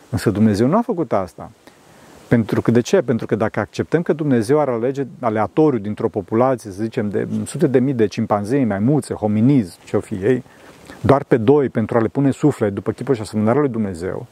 Însă 0.09 0.29
Dumnezeu 0.29 0.67
nu 0.67 0.77
a 0.77 0.81
făcut 0.81 1.13
asta. 1.13 1.51
Pentru 2.31 2.61
că 2.61 2.71
de 2.71 2.81
ce? 2.81 3.01
Pentru 3.01 3.25
că 3.25 3.35
dacă 3.35 3.59
acceptăm 3.59 4.01
că 4.01 4.13
Dumnezeu 4.13 4.59
ar 4.59 4.69
alege 4.69 5.03
aleatoriu 5.19 5.79
dintr-o 5.79 6.09
populație, 6.09 6.71
să 6.71 6.81
zicem, 6.81 7.09
de 7.09 7.27
sute 7.45 7.67
de 7.67 7.79
mii 7.79 7.93
de 7.93 8.07
cimpanzei, 8.07 8.65
maimuțe, 8.65 9.13
hominizi, 9.13 9.77
ce-o 9.85 9.99
fi 9.99 10.13
ei, 10.13 10.43
doar 11.01 11.23
pe 11.23 11.37
doi 11.37 11.69
pentru 11.69 11.97
a 11.97 12.01
le 12.01 12.07
pune 12.07 12.31
suflet 12.31 12.73
după 12.73 12.91
chipul 12.91 13.15
și 13.15 13.21
asemănarea 13.21 13.61
lui 13.61 13.69
Dumnezeu, 13.69 14.25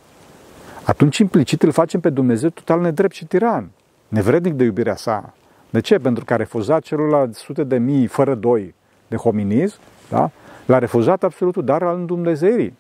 atunci 0.84 1.18
implicit 1.18 1.64
îl 1.64 1.72
facem 1.72 2.00
pe 2.00 2.10
Dumnezeu 2.10 2.50
total 2.50 2.82
nedrept 2.82 3.14
și 3.14 3.26
tiran, 3.26 3.70
nevrednic 4.08 4.54
de 4.54 4.64
iubirea 4.64 4.96
sa. 4.96 5.34
De 5.70 5.80
ce? 5.80 5.98
Pentru 5.98 6.26
că 6.26 6.34
a 6.34 6.36
refuzat 6.36 6.82
celălalt 6.82 7.36
sute 7.36 7.64
de 7.64 7.78
mii 7.78 8.08
fără 8.08 8.36
doi 8.36 8.74
de 9.08 9.16
hominizi, 9.16 9.78
da? 10.10 10.32
l-a 10.66 10.80
refuzat 10.80 11.24
absolutul 11.24 11.64
dar 11.64 11.84
al 11.84 12.06
Dumnezeirii. 12.06 12.78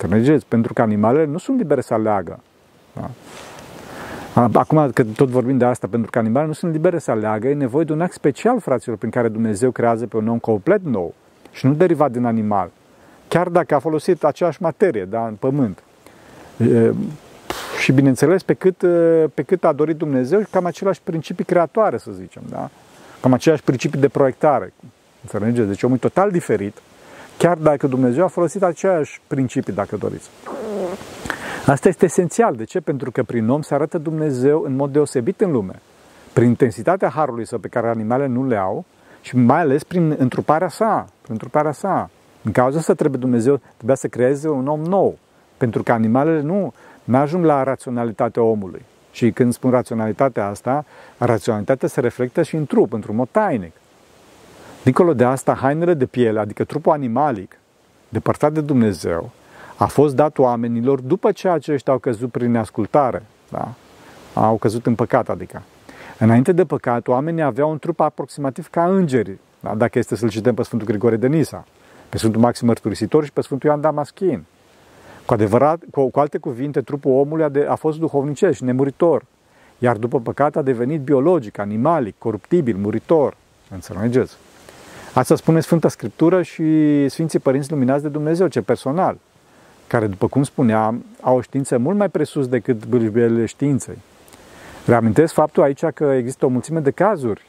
Înțelegeți? 0.00 0.46
Pentru 0.46 0.72
că 0.72 0.82
animalele 0.82 1.24
nu 1.24 1.38
sunt 1.38 1.58
libere 1.58 1.80
să 1.80 1.94
aleagă. 1.94 2.40
Da? 2.94 3.10
Acum 4.34 4.90
că 4.90 5.04
tot 5.04 5.28
vorbim 5.28 5.58
de 5.58 5.64
asta, 5.64 5.86
pentru 5.90 6.10
că 6.10 6.18
animalele 6.18 6.46
nu 6.48 6.54
sunt 6.54 6.72
libere 6.72 6.98
să 6.98 7.10
aleagă, 7.10 7.48
e 7.48 7.54
nevoie 7.54 7.84
de 7.84 7.92
un 7.92 8.00
act 8.00 8.12
special, 8.12 8.60
fraților, 8.60 8.96
prin 8.96 9.10
care 9.10 9.28
Dumnezeu 9.28 9.70
creează 9.70 10.06
pe 10.06 10.16
un 10.16 10.28
om 10.28 10.38
complet 10.38 10.84
nou 10.84 11.14
și 11.50 11.66
nu 11.66 11.72
derivat 11.72 12.10
din 12.10 12.24
animal. 12.24 12.70
Chiar 13.28 13.48
dacă 13.48 13.74
a 13.74 13.78
folosit 13.78 14.24
aceeași 14.24 14.62
materie, 14.62 15.04
da, 15.04 15.26
în 15.26 15.34
pământ. 15.34 15.82
Și 17.80 17.92
bineînțeles, 17.92 18.42
pe 18.42 18.54
cât, 18.54 18.76
pe 19.34 19.42
cât 19.42 19.64
a 19.64 19.72
dorit 19.72 19.96
Dumnezeu, 19.96 20.42
cam 20.50 20.64
aceleași 20.64 21.00
principii 21.04 21.44
creatoare, 21.44 21.96
să 21.96 22.10
zicem, 22.10 22.42
da? 22.50 22.70
Cam 23.20 23.32
aceleași 23.32 23.62
principii 23.62 24.00
de 24.00 24.08
proiectare. 24.08 24.72
Înțelegeți? 25.22 25.68
Deci 25.68 25.82
omul 25.82 25.96
e 25.96 25.98
total 25.98 26.30
diferit, 26.30 26.76
chiar 27.38 27.56
dacă 27.56 27.86
Dumnezeu 27.86 28.24
a 28.24 28.28
folosit 28.28 28.62
aceleași 28.62 29.20
principii, 29.26 29.72
dacă 29.72 29.96
doriți. 29.96 30.28
Asta 31.66 31.88
este 31.88 32.04
esențial. 32.04 32.56
De 32.56 32.64
ce? 32.64 32.80
Pentru 32.80 33.10
că 33.10 33.22
prin 33.22 33.48
om 33.48 33.62
se 33.62 33.74
arată 33.74 33.98
Dumnezeu 33.98 34.62
în 34.62 34.76
mod 34.76 34.92
deosebit 34.92 35.40
în 35.40 35.52
lume. 35.52 35.80
Prin 36.32 36.48
intensitatea 36.48 37.08
harului 37.08 37.46
său 37.46 37.58
pe 37.58 37.68
care 37.68 37.88
animalele 37.88 38.28
nu 38.28 38.46
le 38.46 38.56
au 38.56 38.84
și 39.20 39.36
mai 39.36 39.60
ales 39.60 39.84
prin 39.84 40.14
întruparea 40.18 40.68
sa. 40.68 41.06
Prin 41.20 41.32
întruparea 41.32 41.72
sa. 41.72 42.10
În 42.42 42.52
cauza 42.52 42.78
asta 42.78 42.94
trebuie 42.94 43.20
Dumnezeu, 43.20 43.60
trebuia 43.74 43.96
să 43.96 44.08
creeze 44.08 44.48
un 44.48 44.66
om 44.66 44.80
nou. 44.80 45.18
Pentru 45.56 45.82
că 45.82 45.92
animalele 45.92 46.40
nu, 46.40 46.72
nu 47.04 47.16
ajung 47.16 47.44
la 47.44 47.62
raționalitatea 47.62 48.42
omului. 48.42 48.84
Și 49.12 49.30
când 49.30 49.52
spun 49.52 49.70
raționalitatea 49.70 50.46
asta, 50.46 50.84
raționalitatea 51.18 51.88
se 51.88 52.00
reflectă 52.00 52.42
și 52.42 52.56
în 52.56 52.66
trup, 52.66 52.92
într-un 52.92 53.16
mod 53.16 53.28
tainic. 53.30 53.72
Dincolo 54.82 55.14
de 55.14 55.24
asta, 55.24 55.54
hainele 55.54 55.94
de 55.94 56.06
piele, 56.06 56.40
adică 56.40 56.64
trupul 56.64 56.92
animalic, 56.92 57.58
depărtat 58.08 58.52
de 58.52 58.60
Dumnezeu, 58.60 59.30
a 59.82 59.86
fost 59.86 60.14
dat 60.14 60.38
oamenilor 60.38 61.00
după 61.00 61.32
ce 61.32 61.48
aceștia 61.48 61.92
au 61.92 61.98
căzut 61.98 62.30
prin 62.30 62.50
neascultare. 62.50 63.22
Da? 63.48 63.74
Au 64.34 64.56
căzut 64.56 64.86
în 64.86 64.94
păcat, 64.94 65.28
adică. 65.28 65.62
Înainte 66.18 66.52
de 66.52 66.64
păcat, 66.64 67.08
oamenii 67.08 67.42
aveau 67.42 67.70
un 67.70 67.78
trup 67.78 68.00
aproximativ 68.00 68.68
ca 68.70 68.84
îngeri, 68.84 69.38
da? 69.60 69.74
dacă 69.74 69.98
este 69.98 70.16
să-l 70.16 70.28
cităm 70.28 70.54
pe 70.54 70.62
Sfântul 70.62 70.88
Grigore 70.88 71.16
de 71.16 71.26
Nisa, 71.26 71.64
pe 72.08 72.18
Sfântul 72.18 72.40
Maxim 72.40 72.66
Mărturisitor 72.66 73.24
și 73.24 73.32
pe 73.32 73.40
Sfântul 73.40 73.68
Ioan 73.68 73.80
Damaschin. 73.80 74.44
Cu 75.26 75.32
adevărat, 75.32 75.82
cu, 75.90 76.08
cu 76.08 76.20
alte 76.20 76.38
cuvinte, 76.38 76.80
trupul 76.80 77.12
omului 77.12 77.44
a, 77.44 77.48
de, 77.48 77.66
a 77.68 77.74
fost 77.74 77.98
duhovnicesc 77.98 78.56
și 78.56 78.64
nemuritor, 78.64 79.24
iar 79.78 79.96
după 79.96 80.20
păcat 80.20 80.56
a 80.56 80.62
devenit 80.62 81.00
biologic, 81.00 81.58
animalic, 81.58 82.14
coruptibil, 82.18 82.76
muritor. 82.76 83.36
Înțelegeți? 83.70 84.36
Asta 85.14 85.36
spune 85.36 85.60
Sfânta 85.60 85.88
Scriptură 85.88 86.42
și 86.42 87.08
Sfinții 87.08 87.38
Părinți 87.38 87.70
Luminați 87.70 88.02
de 88.02 88.08
Dumnezeu, 88.08 88.46
ce 88.46 88.60
personal 88.60 89.16
care, 89.86 90.06
după 90.06 90.26
cum 90.26 90.42
spuneam, 90.42 91.04
au 91.20 91.36
o 91.36 91.40
știință 91.40 91.78
mult 91.78 91.96
mai 91.96 92.08
presus 92.08 92.48
decât 92.48 92.86
bâlbelele 92.86 93.46
științei. 93.46 93.98
Reamintesc 94.86 95.32
faptul 95.32 95.62
aici 95.62 95.84
că 95.84 96.04
există 96.04 96.46
o 96.46 96.48
mulțime 96.48 96.80
de 96.80 96.90
cazuri 96.90 97.42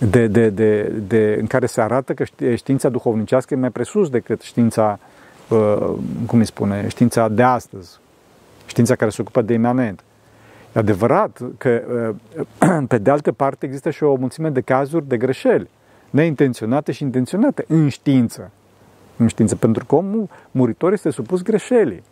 de, 0.00 0.26
de, 0.26 0.48
de, 0.48 0.82
de, 0.82 1.36
în 1.40 1.46
care 1.46 1.66
se 1.66 1.80
arată 1.80 2.14
că 2.14 2.24
știința 2.54 2.88
duhovnicească 2.88 3.54
e 3.54 3.56
mai 3.56 3.70
presus 3.70 4.08
decât 4.08 4.40
știința, 4.40 4.98
uh, 5.48 5.92
cum 6.26 6.38
îi 6.38 6.44
spune, 6.44 6.88
știința 6.88 7.28
de 7.28 7.42
astăzi, 7.42 7.98
știința 8.66 8.94
care 8.94 9.10
se 9.10 9.20
ocupă 9.20 9.42
de 9.42 9.52
imanent. 9.52 10.04
E 10.74 10.78
adevărat 10.78 11.40
că, 11.58 11.82
uh, 12.38 12.82
pe 12.88 12.98
de 12.98 13.10
altă 13.10 13.32
parte, 13.32 13.66
există 13.66 13.90
și 13.90 14.02
o 14.02 14.14
mulțime 14.14 14.48
de 14.48 14.60
cazuri 14.60 15.08
de 15.08 15.16
greșeli, 15.16 15.68
neintenționate 16.10 16.92
și 16.92 17.02
intenționate 17.02 17.64
în 17.68 17.88
știință 17.88 18.50
în 19.22 19.28
știință, 19.28 19.56
pentru 19.56 19.84
că 19.84 19.94
omul 19.94 20.28
muritor 20.50 20.92
este 20.92 21.10
supus 21.10 21.42
greșelii. 21.42 22.02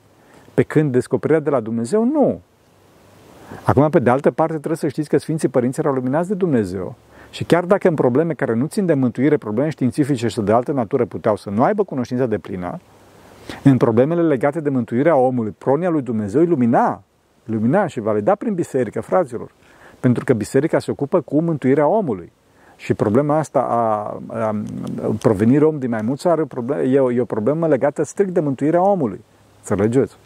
Pe 0.55 0.63
când 0.63 0.93
descoperirea 0.93 1.43
de 1.43 1.51
la 1.51 1.61
Dumnezeu, 1.61 2.05
nu. 2.05 2.41
Acum, 3.65 3.91
pe 3.91 3.99
de 3.99 4.11
altă 4.11 4.31
parte, 4.31 4.55
trebuie 4.57 4.77
să 4.77 4.89
știți 4.89 5.09
că 5.09 5.19
Sfinții 5.19 5.49
Părinți 5.49 5.81
erau 5.81 5.93
luminați 5.93 6.29
de 6.29 6.35
Dumnezeu. 6.35 6.95
Și 7.31 7.45
chiar 7.45 7.65
dacă 7.65 7.89
în 7.89 7.95
probleme 7.95 8.33
care 8.33 8.55
nu 8.55 8.67
țin 8.67 8.87
de 8.87 8.95
mântuire, 8.95 9.37
probleme 9.37 9.71
științifice 9.71 10.29
și 10.29 10.41
de 10.41 10.53
altă 10.53 10.73
natură 10.73 11.05
puteau 11.05 11.37
să 11.37 11.51
nu 11.51 11.63
aibă 11.63 11.85
cunoștința 11.85 12.27
de 12.27 12.39
plină, 12.39 12.81
în 13.63 13.77
problemele 13.77 14.23
legate 14.23 14.61
de 14.61 14.69
mântuirea 14.69 15.17
omului, 15.17 15.55
pronia 15.59 15.89
lui 15.89 16.03
Dumnezeu 16.03 16.43
ilumina, 16.43 17.03
ilumina 17.47 17.87
și 17.87 18.01
valida 18.01 18.35
prin 18.35 18.55
biserică, 18.55 19.01
fraților. 19.01 19.51
Pentru 20.01 20.25
că 20.25 20.33
biserica 20.33 20.79
se 20.79 20.91
ocupă 20.91 21.21
cu 21.21 21.41
mântuirea 21.41 21.87
omului. 21.87 22.33
Și 22.79 22.95
problema 22.95 23.39
asta 23.39 23.61
a, 23.61 24.19
a 24.39 24.55
provenirii 25.19 25.67
om 25.67 25.79
din 25.79 25.91
maimuță 25.91 26.29
are 26.29 26.43
o 26.43 26.47
problemă, 26.47 26.83
e, 26.83 27.01
o, 27.01 27.13
e 27.13 27.21
o 27.21 27.25
problemă 27.25 27.67
legată 27.67 28.03
strict 28.03 28.31
de 28.31 28.41
mântuirea 28.41 28.83
omului. 28.83 29.25
Înțelegeți? 29.59 30.17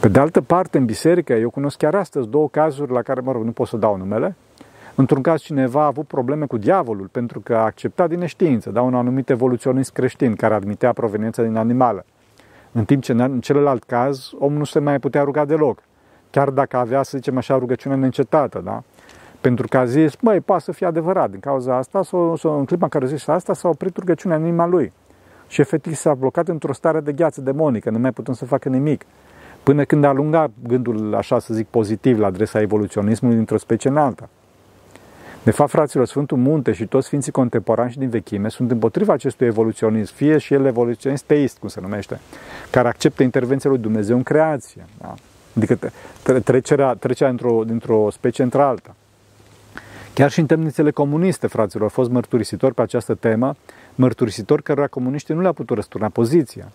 Pe 0.00 0.08
de 0.08 0.18
altă 0.20 0.40
parte, 0.40 0.78
în 0.78 0.84
biserică, 0.84 1.32
eu 1.32 1.50
cunosc 1.50 1.76
chiar 1.76 1.94
astăzi 1.94 2.28
două 2.28 2.48
cazuri 2.48 2.92
la 2.92 3.02
care, 3.02 3.20
mă 3.20 3.32
rog, 3.32 3.44
nu 3.44 3.50
pot 3.50 3.66
să 3.66 3.76
dau 3.76 3.96
numele. 3.96 4.36
Într-un 4.94 5.22
caz, 5.22 5.40
cineva 5.40 5.82
a 5.82 5.86
avut 5.86 6.06
probleme 6.06 6.46
cu 6.46 6.56
diavolul 6.56 7.06
pentru 7.06 7.40
că 7.40 7.54
a 7.54 7.64
acceptat 7.64 8.08
din 8.08 8.18
neștiință, 8.18 8.70
da, 8.70 8.82
un 8.82 8.94
anumit 8.94 9.30
evoluționist 9.30 9.92
creștin 9.92 10.34
care 10.34 10.54
admitea 10.54 10.92
proveniența 10.92 11.42
din 11.42 11.56
animală. 11.56 12.04
În 12.72 12.84
timp 12.84 13.02
ce 13.02 13.12
în 13.12 13.40
celălalt 13.40 13.84
caz, 13.84 14.30
omul 14.38 14.58
nu 14.58 14.64
se 14.64 14.78
mai 14.78 14.98
putea 14.98 15.22
ruga 15.22 15.44
deloc. 15.44 15.78
Chiar 16.30 16.50
dacă 16.50 16.76
avea, 16.76 17.02
să 17.02 17.16
zicem 17.16 17.36
așa, 17.36 17.58
rugăciune 17.58 17.94
neîncetată, 17.94 18.60
da? 18.64 18.82
Pentru 19.44 19.68
că 19.68 19.78
a 19.78 19.84
zis, 19.84 20.12
măi, 20.20 20.40
poate 20.40 20.62
să 20.62 20.72
fie 20.72 20.86
adevărat. 20.86 21.30
Din 21.30 21.40
cauza 21.40 21.76
asta, 21.76 22.02
s-o, 22.02 22.36
s-o, 22.36 22.50
în 22.50 22.64
clipa 22.64 22.84
în 22.84 22.90
care 22.90 23.06
zis 23.06 23.26
asta, 23.26 23.54
s-a 23.54 23.68
oprit 23.68 23.96
rugăciunea 23.96 24.36
în 24.36 24.42
inima 24.44 24.66
lui. 24.66 24.92
Și 25.48 25.60
efectiv 25.60 25.94
s-a 25.94 26.14
blocat 26.14 26.48
într-o 26.48 26.72
stare 26.72 27.00
de 27.00 27.12
gheață 27.12 27.40
demonică, 27.40 27.90
nu 27.90 27.98
mai 27.98 28.12
putem 28.12 28.34
să 28.34 28.44
facă 28.44 28.68
nimic. 28.68 29.04
Până 29.62 29.84
când 29.84 30.04
a 30.04 30.08
alungat 30.08 30.50
gândul, 30.66 31.14
așa 31.14 31.38
să 31.38 31.54
zic, 31.54 31.66
pozitiv 31.66 32.18
la 32.18 32.26
adresa 32.26 32.60
evoluționismului 32.60 33.36
dintr-o 33.36 33.56
specie 33.56 33.90
în 33.90 33.96
alta. 33.96 34.28
De 35.42 35.50
fapt, 35.50 35.70
fraților, 35.70 36.06
Sfântul 36.06 36.36
Munte 36.36 36.72
și 36.72 36.86
toți 36.86 37.06
Sfinții 37.06 37.32
contemporani 37.32 37.90
și 37.90 37.98
din 37.98 38.08
vechime 38.08 38.48
sunt 38.48 38.70
împotriva 38.70 39.12
acestui 39.12 39.46
evoluționism, 39.46 40.14
fie 40.14 40.38
și 40.38 40.54
el 40.54 40.64
evoluționist 40.64 41.24
teist, 41.24 41.58
cum 41.58 41.68
se 41.68 41.80
numește, 41.80 42.20
care 42.70 42.88
acceptă 42.88 43.22
intervenția 43.22 43.70
lui 43.70 43.78
Dumnezeu 43.78 44.16
în 44.16 44.22
creație. 44.22 44.84
Da? 45.00 45.14
Adică 45.56 45.78
trecerea, 46.44 46.94
trecerea 46.94 47.32
dintr-o, 47.32 47.64
dintr-o 47.64 48.10
specie 48.10 48.44
într-alta. 48.44 48.94
Chiar 50.14 50.30
și 50.30 50.40
în 50.40 50.46
temnițele 50.46 50.90
comuniste, 50.90 51.46
fraților, 51.46 51.82
au 51.82 51.88
fost 51.88 52.10
mărturisitori 52.10 52.74
pe 52.74 52.82
această 52.82 53.14
temă, 53.14 53.54
mărturisitori 53.94 54.62
cărora 54.62 54.86
comuniștii 54.86 55.34
nu 55.34 55.40
le-a 55.40 55.52
putut 55.52 55.76
răsturna 55.76 56.08
poziția. 56.08 56.68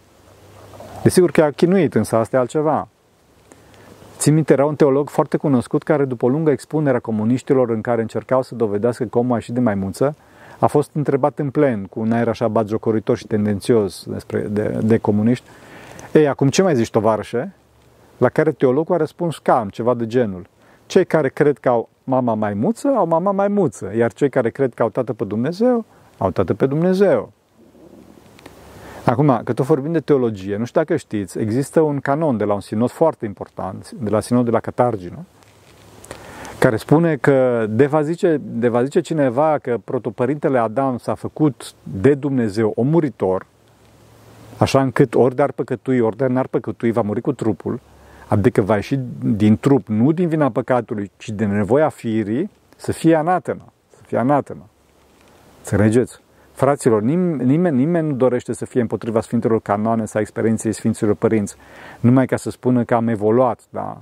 Desigur 1.03 1.31
că 1.31 1.43
a 1.43 1.51
chinuit, 1.51 1.95
însă 1.95 2.15
asta 2.15 2.35
e 2.35 2.39
altceva. 2.39 2.87
Țin 4.17 4.33
minte, 4.33 4.53
era 4.53 4.65
un 4.65 4.75
teolog 4.75 5.09
foarte 5.09 5.37
cunoscut 5.37 5.83
care, 5.83 6.05
după 6.05 6.25
o 6.25 6.29
lungă 6.29 6.51
expunere 6.51 6.97
a 6.97 6.99
comuniștilor 6.99 7.69
în 7.69 7.81
care 7.81 8.01
încercau 8.01 8.41
să 8.41 8.55
dovedească 8.55 9.03
că 9.03 9.17
omul 9.17 9.31
a 9.31 9.35
ieșit 9.35 9.53
de 9.53 9.59
maimuță, 9.59 10.15
a 10.59 10.67
fost 10.67 10.89
întrebat 10.93 11.39
în 11.39 11.49
plen, 11.49 11.85
cu 11.85 11.99
un 11.99 12.11
aer 12.11 12.27
așa 12.27 12.47
batjocoritor 12.47 13.17
și 13.17 13.27
tendențios 13.27 14.05
despre, 14.07 14.39
de, 14.39 14.79
de 14.83 14.97
comuniști. 14.97 15.45
Ei, 16.13 16.27
acum 16.27 16.49
ce 16.49 16.61
mai 16.61 16.75
zici, 16.75 16.89
tovarășe? 16.89 17.53
La 18.17 18.29
care 18.29 18.51
teologul 18.51 18.95
a 18.95 18.97
răspuns 18.97 19.37
cam, 19.37 19.69
ceva 19.69 19.93
de 19.93 20.07
genul. 20.07 20.45
Cei 20.85 21.05
care 21.05 21.29
cred 21.29 21.57
că 21.57 21.69
au 21.69 21.89
mama 22.09 22.33
maimuță, 22.33 22.87
au 22.87 23.07
mama 23.07 23.31
maimuță, 23.31 23.91
iar 23.97 24.13
cei 24.13 24.29
care 24.29 24.49
cred 24.49 24.73
că 24.73 24.83
au 24.83 24.89
tată 24.89 25.13
pe 25.13 25.23
Dumnezeu, 25.23 25.85
au 26.17 26.31
tată 26.31 26.53
pe 26.53 26.65
Dumnezeu. 26.65 27.31
Acum, 29.05 29.41
că 29.43 29.53
tot 29.53 29.65
vorbim 29.65 29.91
de 29.91 29.99
teologie, 29.99 30.57
nu 30.57 30.65
știu 30.65 30.81
dacă 30.81 30.95
știți, 30.95 31.39
există 31.39 31.81
un 31.81 31.99
canon 31.99 32.37
de 32.37 32.43
la 32.43 32.53
un 32.53 32.59
sinod 32.59 32.89
foarte 32.89 33.25
important, 33.25 33.91
de 33.91 34.09
la 34.09 34.19
sinod 34.19 34.45
de 34.45 34.51
la 34.51 34.59
Catargino, 34.59 35.25
care 36.59 36.77
spune 36.77 37.15
că 37.15 37.65
de 37.69 37.85
va, 37.85 38.01
zice, 38.01 38.41
de 38.43 38.67
va 38.67 38.83
zice 38.83 38.99
cineva 38.99 39.57
că 39.61 39.77
protopărintele 39.83 40.57
Adam 40.57 40.97
s-a 40.97 41.13
făcut 41.13 41.73
de 41.83 42.13
Dumnezeu 42.13 42.73
o 42.75 42.81
muritor, 42.81 43.45
așa 44.57 44.81
încât 44.81 45.15
ori 45.15 45.35
de 45.35 45.41
ar 45.41 45.51
păcătui, 45.51 45.99
ori 45.99 46.17
de 46.17 46.27
n-ar 46.27 46.47
păcătui, 46.47 46.91
va 46.91 47.01
muri 47.01 47.21
cu 47.21 47.33
trupul, 47.33 47.79
adică 48.29 48.61
va 48.61 48.75
ieși 48.75 48.99
din 49.21 49.57
trup, 49.57 49.87
nu 49.87 50.11
din 50.11 50.27
vina 50.27 50.49
păcatului, 50.49 51.11
ci 51.17 51.29
din 51.29 51.51
nevoia 51.51 51.89
firii, 51.89 52.49
să 52.75 52.91
fie 52.91 53.15
anatema, 53.15 53.73
să 53.89 53.99
fie 54.05 54.17
anatema. 54.17 54.65
Înțelegeți? 55.57 56.19
Fraților, 56.51 57.01
nimeni, 57.01 57.45
nimeni, 57.45 57.77
nimeni 57.77 58.07
nu 58.07 58.13
dorește 58.15 58.53
să 58.53 58.65
fie 58.65 58.81
împotriva 58.81 59.21
Sfintelor 59.21 59.61
Canoane 59.61 60.05
sau 60.05 60.21
experienței 60.21 60.73
Sfinților 60.73 61.15
Părinți, 61.15 61.55
numai 61.99 62.25
ca 62.25 62.35
să 62.35 62.49
spună 62.49 62.83
că 62.83 62.95
am 62.95 63.07
evoluat, 63.07 63.61
da? 63.69 63.97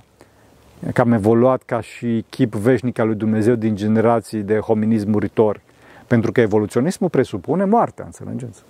că 0.92 1.00
am 1.00 1.12
evoluat 1.12 1.62
ca 1.62 1.80
și 1.80 2.24
chip 2.30 2.54
veșnic 2.54 2.98
al 2.98 3.06
lui 3.06 3.16
Dumnezeu 3.16 3.54
din 3.54 3.76
generații 3.76 4.42
de 4.42 4.58
hominism 4.58 5.10
muritori. 5.10 5.60
Pentru 6.06 6.32
că 6.32 6.40
evoluționismul 6.40 7.10
presupune 7.10 7.64
moartea, 7.64 8.04
înțelegeți? 8.04 8.62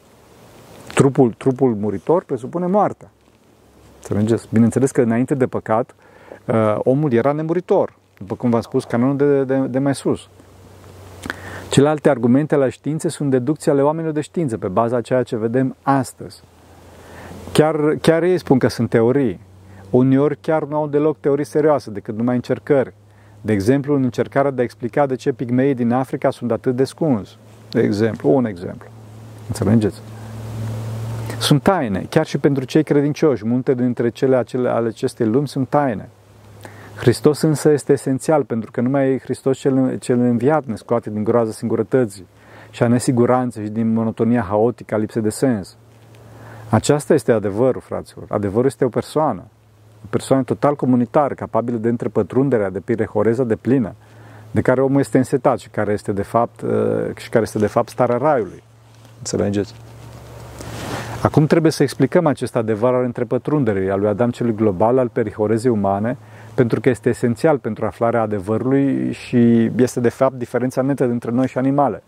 Trupul, 0.94 1.32
trupul 1.32 1.74
muritor 1.74 2.24
presupune 2.24 2.66
moartea. 2.66 3.10
Înțelegeți? 4.08 4.48
Bineînțeles 4.52 4.90
că 4.90 5.00
înainte 5.00 5.34
de 5.34 5.46
păcat, 5.46 5.94
uh, 6.44 6.76
omul 6.78 7.12
era 7.12 7.32
nemuritor, 7.32 7.94
după 8.18 8.34
cum 8.34 8.50
v-am 8.50 8.60
spus, 8.60 8.84
canonul 8.84 9.16
de, 9.16 9.44
de, 9.44 9.58
de 9.58 9.78
mai 9.78 9.94
sus. 9.94 10.28
Celelalte 11.70 12.08
argumente 12.08 12.54
ale 12.54 12.68
științei 12.68 13.10
sunt 13.10 13.30
deducții 13.30 13.70
ale 13.70 13.82
oamenilor 13.82 14.14
de 14.14 14.20
știință, 14.20 14.58
pe 14.58 14.68
baza 14.68 14.96
a 14.96 15.00
ceea 15.00 15.22
ce 15.22 15.36
vedem 15.36 15.76
astăzi. 15.82 16.42
Chiar, 17.52 17.76
chiar 18.00 18.22
ei 18.22 18.38
spun 18.38 18.58
că 18.58 18.68
sunt 18.68 18.90
teorii. 18.90 19.40
Uneori 19.90 20.38
chiar 20.40 20.64
nu 20.64 20.76
au 20.76 20.86
deloc 20.86 21.20
teorii 21.20 21.44
serioase, 21.44 21.90
decât 21.90 22.16
numai 22.16 22.34
încercări. 22.34 22.92
De 23.40 23.52
exemplu, 23.52 23.94
în 23.94 24.02
încercarea 24.02 24.50
de 24.50 24.60
a 24.60 24.64
explica 24.64 25.06
de 25.06 25.14
ce 25.14 25.32
pigmeii 25.32 25.74
din 25.74 25.92
Africa 25.92 26.30
sunt 26.30 26.50
atât 26.50 26.76
de 26.76 26.84
scunzi. 26.84 27.38
De 27.70 27.80
exemplu, 27.80 28.30
un 28.30 28.44
exemplu. 28.44 28.88
Înțelegeți? 29.46 30.00
Sunt 31.38 31.62
taine, 31.62 32.07
chiar 32.11 32.27
și 32.27 32.38
pentru 32.38 32.64
cei 32.64 32.83
credincioși. 32.83 33.46
Multe 33.46 33.74
dintre 33.74 34.09
cele 34.09 34.37
acele, 34.37 34.68
ale 34.68 34.88
acestei 34.88 35.27
lumi 35.27 35.48
sunt 35.48 35.68
taine. 35.68 36.09
Hristos 36.96 37.40
însă 37.40 37.70
este 37.70 37.92
esențial, 37.92 38.44
pentru 38.44 38.70
că 38.70 38.81
numai 38.81 39.18
Hristos 39.18 39.59
cel, 39.59 39.98
cel 39.98 40.18
înviat 40.18 40.64
ne 40.64 40.74
scoate 40.74 41.11
din 41.11 41.24
groaza 41.24 41.51
singurătății 41.51 42.27
și 42.70 42.83
a 42.83 42.87
nesiguranței 42.87 43.64
și 43.64 43.70
din 43.70 43.92
monotonia 43.92 44.42
haotică 44.42 44.94
a 44.94 44.98
lipsei 44.98 45.22
de 45.22 45.29
sens. 45.31 45.77
Aceasta 46.68 47.14
este 47.14 47.33
adevărul, 47.33 47.81
fraților. 47.81 48.24
Adevărul 48.29 48.66
este 48.66 48.85
o 48.85 48.88
persoană. 48.88 49.42
O 50.05 50.07
persoană 50.11 50.42
total 50.42 50.74
comunitară, 50.77 51.35
capabilă 51.35 51.77
de 51.77 51.88
întrepătrunderea, 51.88 52.70
de 52.70 52.81
pirehoreza 52.81 53.44
de 53.44 53.57
plină, 53.57 53.94
de 54.51 54.61
care 54.61 54.81
omul 54.81 55.01
este 55.01 55.18
însetat 55.18 55.59
și 55.59 55.68
care 55.68 55.92
este 55.92 56.12
de 56.12 56.22
fapt, 56.22 56.61
uh, 56.61 56.70
și 57.16 57.29
care 57.29 57.44
este 57.44 57.59
de 57.59 57.66
fapt 57.66 57.88
starea 57.88 58.16
raiului. 58.16 58.62
Înțelegeți? 59.18 59.74
Acum 61.22 61.46
trebuie 61.46 61.72
să 61.72 61.83
explicăm 61.83 62.26
acest 62.26 62.57
adevăr 62.57 62.94
al 62.94 63.04
întrepătrunderii, 63.04 63.90
al 63.90 64.00
lui 64.00 64.09
Adam 64.09 64.31
celui 64.31 64.54
global, 64.54 64.98
al 64.98 65.09
perihorezei 65.09 65.70
umane, 65.70 66.16
pentru 66.54 66.81
că 66.81 66.88
este 66.88 67.09
esențial 67.09 67.59
pentru 67.59 67.87
aflarea 67.87 68.20
adevărului 68.20 69.12
și 69.12 69.70
este 69.76 70.00
de 70.00 70.09
fapt 70.09 70.35
diferența 70.35 70.83
netă 70.83 71.07
dintre 71.07 71.31
noi 71.31 71.46
și 71.46 71.59
animale. 71.59 72.02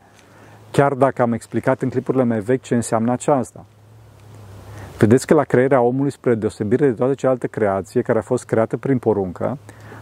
Chiar 0.71 0.95
dacă 0.95 1.23
am 1.23 1.33
explicat 1.33 1.83
în 1.83 1.89
clipurile 1.89 2.25
mai 2.25 2.41
vechi 2.41 2.63
ce 2.63 2.75
înseamnă 2.75 3.13
aceasta. 3.13 3.65
Vedeți 4.99 5.27
că 5.27 5.35
la 5.35 5.45
crearea 5.45 5.81
omului, 5.81 6.11
spre 6.11 6.35
deosebire 6.35 6.87
de 6.87 6.93
toate 6.93 7.15
celelalte 7.15 7.47
creații 7.47 8.03
care 8.03 8.19
a 8.19 8.23
fost 8.23 8.45
creată 8.45 8.77
prin 8.77 8.99
poruncă, 8.99 9.59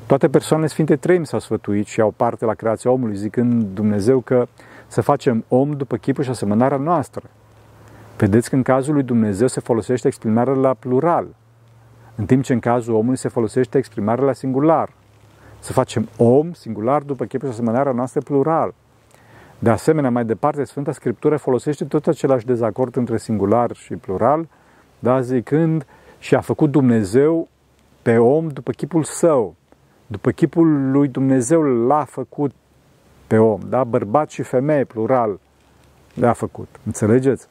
toate 0.07 0.29
persoanele 0.29 0.69
Sfinte 0.69 0.97
Treimi 0.97 1.27
s-au 1.27 1.39
sfătuit 1.39 1.87
și 1.87 2.01
au 2.01 2.15
parte 2.17 2.45
la 2.45 2.55
creația 2.55 2.91
omului, 2.91 3.17
zicând 3.17 3.65
Dumnezeu 3.75 4.21
că 4.21 4.47
să 4.87 5.01
facem 5.01 5.45
om 5.49 5.73
după 5.73 5.97
chipul 5.97 6.25
și 6.25 6.31
asemănarea 6.31 6.77
noastră. 6.77 7.23
Vedeți 8.19 8.49
că 8.49 8.57
în 8.57 8.63
cazul 8.63 8.95
lui 8.95 9.03
Dumnezeu 9.03 9.47
se 9.47 9.61
folosește 9.61 10.07
exprimarea 10.07 10.53
la 10.53 10.75
plural, 10.75 11.27
în 12.15 12.27
timp 12.27 12.45
ce 12.45 12.53
în 12.53 12.59
cazul 12.59 12.95
omului 12.95 13.17
se 13.17 13.29
folosește 13.29 13.79
exprimarea 13.79 14.25
la 14.25 14.33
singular. 14.33 14.93
Să 15.59 15.73
facem 15.73 16.09
om 16.17 16.53
singular 16.53 17.03
după 17.03 17.25
chipul 17.25 17.49
și 17.49 17.55
asemănarea 17.55 17.93
noastră 17.93 18.21
plural. 18.21 18.75
De 19.59 19.71
asemenea, 19.71 20.11
mai 20.11 20.25
departe, 20.25 20.65
Sfânta 20.65 20.93
Scriptură 20.93 21.37
folosește 21.37 21.85
tot 21.85 22.07
același 22.07 22.47
dezacord 22.47 22.97
între 22.97 23.17
singular 23.17 23.73
și 23.73 23.95
plural, 23.95 24.49
da, 24.99 25.21
zicând 25.21 25.87
și 26.19 26.35
a 26.35 26.41
făcut 26.41 26.71
Dumnezeu 26.71 27.49
pe 28.03 28.19
om 28.19 28.49
după 28.49 28.71
chipul 28.73 29.03
său. 29.03 29.55
După 30.07 30.31
chipul 30.31 30.91
lui 30.91 31.09
Dumnezeu 31.09 31.63
l-a 31.63 32.05
făcut 32.05 32.53
pe 33.27 33.39
om, 33.39 33.61
da? 33.69 33.85
Bărbat 33.85 34.31
și 34.31 34.43
femeie, 34.43 34.85
plural, 34.85 35.41
le-a 36.15 36.33
făcut. 36.33 36.69
Înțelegeți? 36.87 37.49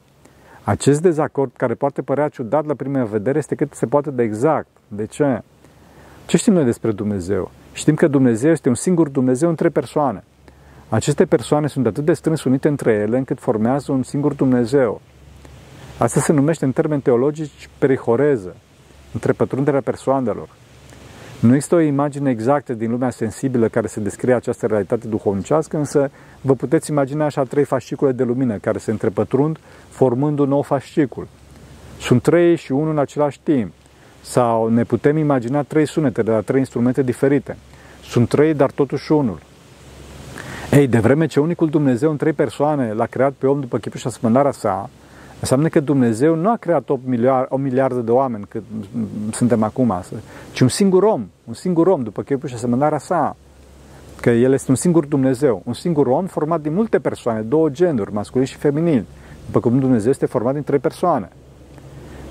Acest 0.68 1.02
dezacord, 1.02 1.52
care 1.58 1.74
poate 1.74 2.02
părea 2.02 2.28
ciudat 2.28 2.66
la 2.66 2.74
prima 2.74 3.04
vedere, 3.04 3.38
este 3.38 3.56
cât 3.56 3.74
se 3.74 3.86
poate 3.86 4.12
de 4.12 4.24
exact. 4.24 4.68
De 4.88 5.06
ce? 5.06 5.42
Ce 6.26 6.38
știm 6.38 6.54
noi 6.54 6.64
despre 6.64 6.92
Dumnezeu? 6.92 7.52
Știm 7.74 7.96
că 7.96 8.08
Dumnezeu 8.08 8.52
este 8.52 8.70
un 8.70 8.76
singur 8.76 9.10
Dumnezeu 9.10 9.50
în 9.50 9.56
trei 9.56 9.70
persoane. 9.70 10.24
Aceste 10.90 11.26
persoane 11.26 11.68
sunt 11.68 11.86
atât 11.86 12.06
de 12.06 12.14
strâns 12.14 12.44
unite 12.44 12.68
între 12.68 12.92
ele 12.92 13.18
încât 13.18 13.40
formează 13.40 13.92
un 13.92 14.04
singur 14.04 14.34
Dumnezeu. 14.34 15.02
Asta 15.98 16.20
se 16.20 16.34
numește 16.34 16.66
în 16.66 16.72
termeni 16.72 17.02
teologici 17.02 17.70
perihoreză, 17.78 18.56
întrepătrunderea 19.14 19.82
persoanelor. 19.82 20.50
Nu 21.40 21.54
există 21.54 21.76
o 21.76 21.80
imagine 21.80 22.30
exactă 22.30 22.74
din 22.74 22.92
lumea 22.92 23.10
sensibilă 23.10 23.68
care 23.68 23.88
să 23.88 24.00
descrie 24.00 24.34
această 24.34 24.66
realitate 24.66 25.08
duhovnicească, 25.08 25.78
însă 25.78 26.12
vă 26.42 26.54
puteți 26.54 26.90
imagina 26.92 27.26
așa 27.26 27.44
trei 27.44 27.64
fascicule 27.64 28.12
de 28.12 28.24
lumină 28.24 28.58
care 28.58 28.78
se 28.78 28.92
întrepătrund 28.92 29.58
formând 29.90 30.40
un 30.40 30.48
nou 30.50 30.62
fascicul. 30.62 31.28
Sunt 32.00 32.22
trei 32.22 32.56
și 32.56 32.72
unul 32.72 32.92
în 32.92 32.98
același 32.98 33.40
timp. 33.44 33.72
Sau 34.22 34.68
ne 34.68 34.84
putem 34.84 35.18
imagina 35.18 35.64
trei 35.64 35.88
sunete 35.88 36.22
de 36.22 36.32
la 36.32 36.42
trei 36.42 36.60
instrumente 36.60 37.02
diferite. 37.02 37.58
Sunt 38.04 38.30
trei, 38.30 38.54
dar 38.54 38.72
totuși 38.72 39.12
unul. 39.12 39.40
Ei, 40.72 40.88
de 40.88 41.00
vreme 41.00 41.26
ce 41.26 41.40
unicul 41.40 41.70
Dumnezeu 41.70 42.12
în 42.12 42.18
trei 42.18 42.34
persoane 42.34 42.94
l-a 42.94 43.06
creat 43.06 43.34
pe 43.38 43.48
om 43.48 43.60
după 43.60 43.78
chipul 43.78 44.00
și 44.00 44.08
asemănarea 44.08 44.52
sa, 44.52 44.90
înseamnă 45.40 45.68
că 45.68 45.80
Dumnezeu 45.80 46.36
nu 46.36 46.50
a 46.50 46.56
creat 46.56 46.90
o, 46.90 47.00
miliard, 47.06 47.48
o 47.50 47.58
miliardă 47.58 48.00
de 48.00 48.12
oameni 48.12 48.46
cât 48.50 48.64
suntem 49.32 49.64
acum, 49.64 49.94
ci 50.52 50.60
un 50.60 50.68
singur 50.68 51.04
om, 51.04 51.28
un 51.44 51.54
singur 51.54 51.88
om 51.88 52.04
după 52.04 52.22
chipul 52.22 52.50
și 52.50 52.56
asemănarea 52.56 52.98
sa. 52.98 53.36
Că 54.22 54.30
El 54.30 54.54
este 54.54 54.72
un 54.72 54.76
singur 54.76 55.06
Dumnezeu, 55.06 55.62
un 55.66 55.74
singur 55.74 56.08
om 56.08 56.26
format 56.26 56.62
din 56.62 56.74
multe 56.74 57.00
persoane, 57.00 57.42
două 57.42 57.70
genuri, 57.70 58.14
masculin 58.14 58.46
și 58.46 58.56
feminin 58.56 59.06
după 59.46 59.60
cum 59.60 59.80
Dumnezeu 59.80 60.10
este 60.10 60.26
format 60.26 60.54
din 60.54 60.64
trei 60.64 60.80
persoane. 60.80 61.30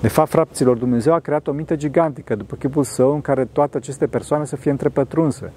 De 0.00 0.08
fapt, 0.08 0.28
frapților, 0.28 0.76
Dumnezeu 0.76 1.14
a 1.14 1.18
creat 1.18 1.46
o 1.46 1.52
minte 1.52 1.76
gigantică 1.76 2.34
după 2.34 2.56
chipul 2.56 2.84
său 2.84 3.14
în 3.14 3.20
care 3.20 3.44
toate 3.52 3.76
aceste 3.76 4.06
persoane 4.06 4.44
să 4.44 4.56
fie 4.56 4.70
întrepătrunse. 4.70 5.52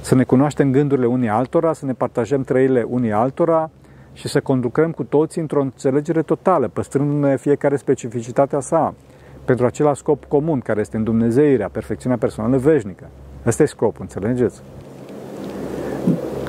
Să 0.00 0.14
ne 0.14 0.24
cunoaștem 0.24 0.70
gândurile 0.70 1.06
unii 1.06 1.28
altora, 1.28 1.72
să 1.72 1.86
ne 1.86 1.92
partajăm 1.92 2.42
trăile 2.42 2.86
unii 2.88 3.12
altora 3.12 3.70
și 4.12 4.28
să 4.28 4.40
conducrăm 4.40 4.90
cu 4.90 5.04
toții 5.04 5.40
într-o 5.40 5.60
înțelegere 5.60 6.22
totală, 6.22 6.68
păstrându-ne 6.68 7.36
fiecare 7.36 7.76
specificitatea 7.76 8.60
sa, 8.60 8.94
pentru 9.44 9.66
același 9.66 10.00
scop 10.00 10.24
comun, 10.24 10.60
care 10.60 10.80
este 10.80 10.96
în 10.96 11.04
Dumnezeirea, 11.04 11.68
perfecțiunea 11.68 12.18
personală 12.18 12.56
veșnică. 12.56 13.04
Ăsta 13.46 13.62
e 13.62 13.66
scopul, 13.66 14.00
înțelegeți? 14.00 14.62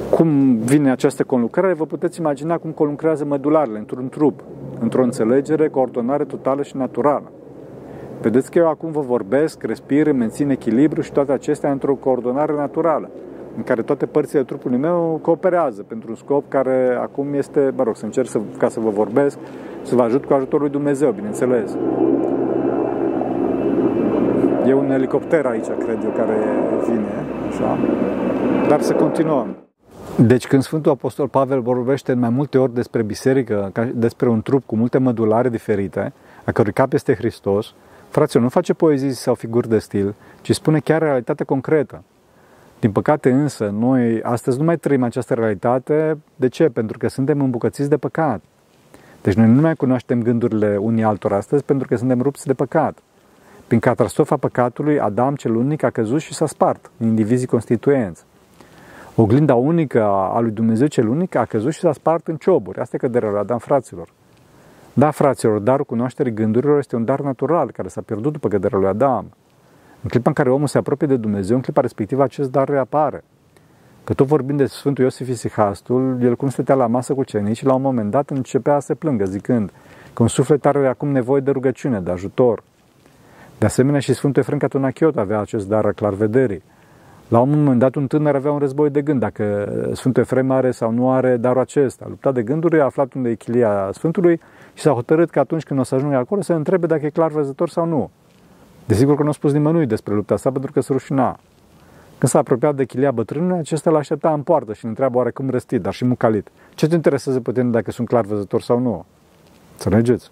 Cu 0.10 0.16
cum 0.16 0.56
vine 0.56 0.92
această 0.92 1.24
conlucrare, 1.24 1.74
vă 1.74 1.86
puteți 1.86 2.20
imagina 2.20 2.58
cum 2.58 2.72
conlucrează 2.72 3.26
mădularele 3.26 3.78
într-un 3.78 4.10
trup, 4.10 4.44
într-o 4.80 5.04
înțelegere, 5.04 5.68
coordonare 5.70 6.24
totală 6.24 6.64
și 6.64 6.78
naturală. 6.78 7.32
Vedeți 8.22 8.52
că 8.52 8.58
eu 8.58 8.68
acum 8.70 8.92
vă 8.92 9.00
vorbesc, 9.00 9.64
respir, 9.64 10.12
mențin 10.12 10.50
echilibru 10.50 11.02
și 11.02 11.12
toate 11.12 11.32
acestea 11.32 11.72
într-o 11.72 11.96
coordonare 11.96 12.54
naturală, 12.54 13.10
în 13.58 13.64
care 13.64 13.82
toate 13.82 14.06
părțile 14.06 14.44
trupului 14.44 14.78
meu 14.78 15.20
cooperează 15.22 15.84
pentru 15.88 16.10
un 16.10 16.16
scop 16.16 16.50
care 16.50 16.98
acum 17.02 17.34
este, 17.34 17.74
mă 17.76 17.84
rog, 17.84 17.96
să 17.96 18.06
încerc 18.06 18.28
să, 18.28 18.40
ca 18.58 18.70
să 18.70 18.80
vă 18.80 18.90
vorbesc, 18.90 19.38
să 19.82 19.96
vă 19.96 20.02
ajut 20.02 20.26
cu 20.26 20.34
ajutorul 20.34 20.62
lui 20.62 20.72
Dumnezeu, 20.72 21.12
bineînțeles. 21.12 21.78
E 24.68 24.74
un 24.74 24.92
elicopter 24.92 25.46
aici, 25.46 25.66
cred 25.66 26.04
eu, 26.04 26.10
care 26.10 26.38
vine, 26.86 27.26
așa. 27.50 27.78
Dar 28.68 28.82
să 28.82 28.94
continuăm. 28.94 29.56
Deci 30.18 30.48
când 30.48 30.62
Sfântul 30.62 30.92
Apostol 30.92 31.28
Pavel 31.28 31.62
vorbește 31.62 32.12
în 32.12 32.20
mai 32.20 32.30
multe 32.30 32.58
ori 32.58 32.74
despre 32.74 33.02
biserică, 33.02 33.72
despre 33.94 34.30
un 34.30 34.42
trup 34.42 34.66
cu 34.66 34.76
multe 34.76 34.98
mădulare 34.98 35.50
diferite, 35.50 36.14
a 36.46 36.52
cărui 36.52 36.74
cap 36.74 36.94
este 36.94 37.16
Hristos, 37.16 37.74
fraților, 38.10 38.44
nu 38.44 38.50
face 38.50 38.74
poezii 38.74 39.12
sau 39.12 39.34
figuri 39.34 39.70
de 39.70 39.78
stil, 39.78 40.16
ci 40.42 40.52
spune 40.52 40.80
chiar 40.80 41.02
realitatea 41.02 41.46
concretă. 41.46 42.04
Din 42.84 42.92
păcate 42.92 43.32
însă, 43.32 43.70
noi 43.70 44.22
astăzi 44.22 44.58
nu 44.58 44.64
mai 44.64 44.78
trăim 44.78 45.04
această 45.04 45.34
realitate. 45.34 46.18
De 46.36 46.48
ce? 46.48 46.70
Pentru 46.70 46.98
că 46.98 47.08
suntem 47.08 47.42
îmbucățiți 47.42 47.90
de 47.90 47.98
păcat. 47.98 48.42
Deci 49.22 49.34
noi 49.34 49.48
nu 49.48 49.62
mai 49.62 49.76
cunoaștem 49.76 50.22
gândurile 50.22 50.78
unii 50.78 51.04
altora 51.04 51.36
astăzi 51.36 51.64
pentru 51.64 51.88
că 51.88 51.96
suntem 51.96 52.22
rupți 52.22 52.46
de 52.46 52.54
păcat. 52.54 52.98
Prin 53.68 53.80
catastrofa 53.80 54.38
păcatului, 54.38 55.00
Adam 55.00 55.36
cel 55.36 55.56
unic 55.56 55.84
a 55.84 55.90
căzut 55.90 56.20
și 56.20 56.34
s-a 56.34 56.46
spart 56.46 56.92
în 56.98 57.08
indivizii 57.08 57.48
constituenți. 57.48 58.24
Oglinda 59.16 59.56
unică 59.56 60.04
a 60.04 60.40
lui 60.40 60.52
Dumnezeu 60.52 60.88
cel 60.88 61.08
unic 61.08 61.36
a 61.36 61.46
căzut 61.46 61.72
și 61.72 61.80
s-a 61.80 61.94
spart 61.94 62.28
în 62.28 62.36
cioburi. 62.36 62.80
Asta 62.80 62.96
e 62.96 63.00
căderea 63.00 63.30
lui 63.30 63.40
Adam, 63.40 63.58
fraților. 63.58 64.08
Da, 64.94 65.12
fraților, 65.12 65.60
darul 65.60 65.86
cunoașterii 65.86 66.34
gândurilor 66.34 66.78
este 66.78 66.96
un 66.96 67.06
dar 67.06 67.20
natural 67.20 67.72
care 67.72 67.88
s-a 67.88 68.02
pierdut 68.02 68.32
după 68.32 68.48
căderea 68.48 68.80
lui 68.80 68.88
Adam. 68.88 69.26
În 70.04 70.10
clipa 70.10 70.30
în 70.30 70.36
care 70.36 70.50
omul 70.50 70.68
se 70.68 70.78
apropie 70.78 71.08
de 71.08 71.16
Dumnezeu, 71.16 71.56
în 71.56 71.62
clipa 71.62 71.82
respectivă 71.82 72.24
acest 72.24 72.52
dar 72.52 72.70
reapare. 72.70 73.24
Că 74.04 74.14
tot 74.14 74.28
vorbind 74.28 74.58
de 74.58 74.66
Sfântul 74.66 75.04
Iosif 75.04 75.28
Isihastul, 75.28 76.18
el 76.22 76.36
cum 76.36 76.50
stătea 76.50 76.76
la 76.76 76.88
masă 76.88 77.14
cu 77.14 77.24
cenii 77.24 77.54
și 77.54 77.66
la 77.66 77.74
un 77.74 77.82
moment 77.82 78.12
dat 78.12 78.30
începea 78.30 78.80
să 78.80 78.86
se 78.86 78.94
plângă, 78.94 79.26
zicând 79.26 79.72
că 80.14 80.22
un 80.22 80.28
suflet 80.28 80.66
are 80.66 80.88
acum 80.88 81.10
nevoie 81.10 81.42
de 81.42 81.52
rugăciune, 81.52 82.00
de 82.00 82.12
ajutor. 82.12 82.64
De 83.58 83.66
asemenea 83.66 84.00
și 84.00 84.14
Sfântul 84.14 84.42
Efrem 84.42 84.58
Catunachiot 84.58 85.18
avea 85.18 85.40
acest 85.40 85.68
dar 85.68 85.86
al 85.86 85.94
clarvederii. 85.94 86.64
La 87.28 87.40
un 87.40 87.50
moment 87.50 87.80
dat, 87.80 87.96
un 87.96 88.08
tânăr 88.08 88.36
avea 88.36 88.52
un 88.52 88.60
război 88.60 88.90
de 88.90 89.02
gând, 89.02 89.20
dacă 89.20 89.72
Sfântul 89.94 90.22
Efrem 90.22 90.52
are 90.52 90.72
sau 90.72 90.92
nu 90.92 91.12
are 91.12 91.38
darul 91.38 91.62
acesta. 91.62 92.06
A 92.06 92.10
luptat 92.10 92.34
de 92.34 92.44
gânduri, 92.44 92.80
a 92.80 92.84
aflat 92.84 93.14
unde 93.14 93.30
e 93.30 93.36
chilia 93.36 93.90
Sfântului 93.92 94.40
și 94.74 94.82
s-a 94.82 94.92
hotărât 94.92 95.30
că 95.30 95.40
atunci 95.40 95.64
când 95.64 95.80
o 95.80 95.84
să 95.84 95.96
ajungă 95.96 96.16
acolo 96.16 96.42
să 96.42 96.54
întrebe 96.54 96.86
dacă 96.86 97.06
e 97.06 97.10
clar 97.10 97.32
văzător 97.32 97.70
sau 97.70 97.86
nu. 97.86 98.10
Desigur 98.86 99.16
că 99.16 99.24
nu 99.24 99.30
a 99.30 99.32
spus 99.32 99.52
nimănui 99.52 99.86
despre 99.86 100.14
lupta 100.14 100.34
asta 100.34 100.52
pentru 100.52 100.72
că 100.72 100.82
se 100.82 100.92
rușina. 100.92 101.40
Când 102.18 102.32
s-a 102.32 102.40
apropiat 102.40 102.76
de 102.76 102.86
chilia 102.86 103.12
bătrânului, 103.12 103.58
acesta 103.58 103.90
l 103.90 103.96
aștepta 103.96 104.34
în 104.34 104.42
poartă 104.42 104.74
și 104.74 104.84
îl 104.84 104.90
întreabă 104.90 105.18
oarecum 105.18 105.50
răstit, 105.50 105.82
dar 105.82 105.94
și 105.94 106.06
mucalit. 106.06 106.48
Ce 106.76 106.88
te 106.88 106.96
interesează 106.96 107.40
pe 107.40 107.52
tine 107.52 107.70
dacă 107.70 107.92
sunt 107.92 108.08
clar 108.08 108.26
văzător 108.26 108.62
sau 108.62 108.80
nu? 108.80 109.06
Înțelegeți? 109.72 110.32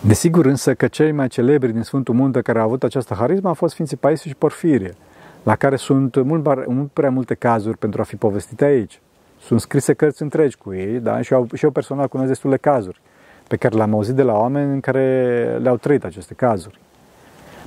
Desigur 0.00 0.46
însă 0.46 0.74
că 0.74 0.86
cei 0.86 1.12
mai 1.12 1.28
celebri 1.28 1.72
din 1.72 1.82
Sfântul 1.82 2.14
Munte 2.14 2.40
care 2.40 2.58
au 2.58 2.64
avut 2.64 2.82
această 2.82 3.14
harismă 3.14 3.48
au 3.48 3.54
fost 3.54 3.72
Sfinții 3.72 3.96
Paisie 3.96 4.30
și 4.30 4.36
Porfirie 4.36 4.94
la 5.42 5.56
care 5.56 5.76
sunt 5.76 6.22
mult, 6.22 6.66
mult 6.66 6.90
prea 6.90 7.10
multe 7.10 7.34
cazuri 7.34 7.78
pentru 7.78 8.00
a 8.00 8.04
fi 8.04 8.16
povestite 8.16 8.64
aici. 8.64 9.00
Sunt 9.40 9.60
scrise 9.60 9.92
cărți 9.92 10.22
întregi 10.22 10.56
cu 10.56 10.74
ei, 10.74 10.98
da? 10.98 11.20
și, 11.20 11.32
eu, 11.32 11.48
și 11.54 11.64
eu 11.64 11.70
personal 11.70 12.08
cunosc 12.08 12.28
destule 12.28 12.56
cazuri 12.56 13.00
pe 13.48 13.56
care 13.56 13.76
le-am 13.76 13.94
auzit 13.94 14.14
de 14.14 14.22
la 14.22 14.32
oameni 14.32 14.72
în 14.72 14.80
care 14.80 15.58
le-au 15.62 15.76
trăit 15.76 16.04
aceste 16.04 16.34
cazuri. 16.34 16.80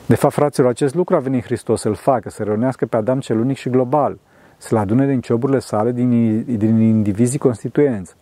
De 0.06 0.16
fapt, 0.16 0.34
fraților, 0.34 0.70
acest 0.70 0.96
lucru 0.96 1.16
a 1.16 1.20
venit 1.20 1.44
Hristos 1.44 1.82
să-l 1.82 1.96
facă, 1.96 2.30
să 2.30 2.44
reunească 2.44 2.86
pe 2.86 2.96
Adam 2.96 3.20
cel 3.20 3.40
unic 3.40 3.58
și 3.58 3.70
global, 3.70 4.18
să-l 4.58 4.78
adune 4.78 5.08
din 5.08 5.22
cioburile 5.22 5.60
sale, 5.60 5.92
din, 5.92 6.44
din 6.58 6.80
indivizii 6.80 7.40
constituenți. 7.40 8.16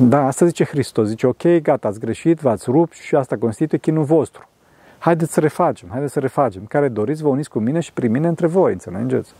Da, 0.00 0.26
asta 0.26 0.46
zice 0.46 0.64
Hristos, 0.64 1.08
zice, 1.08 1.26
ok, 1.26 1.42
gata, 1.62 1.88
ați 1.88 2.00
greșit, 2.00 2.40
v-ați 2.40 2.70
rupt 2.70 2.92
și 2.92 3.14
asta 3.14 3.36
constituie 3.36 3.80
chinul 3.80 4.04
vostru. 4.04 4.48
Haideți 4.98 5.32
să 5.32 5.40
refacem, 5.40 5.88
haideți 5.90 6.12
să 6.12 6.20
refacem. 6.20 6.64
Care 6.64 6.88
doriți, 6.88 7.22
vă 7.22 7.28
uniți 7.28 7.50
cu 7.50 7.58
mine 7.58 7.80
și 7.80 7.92
prin 7.92 8.10
mine 8.10 8.28
între 8.28 8.46
voi, 8.46 8.72
înțelegeți? 8.72 9.32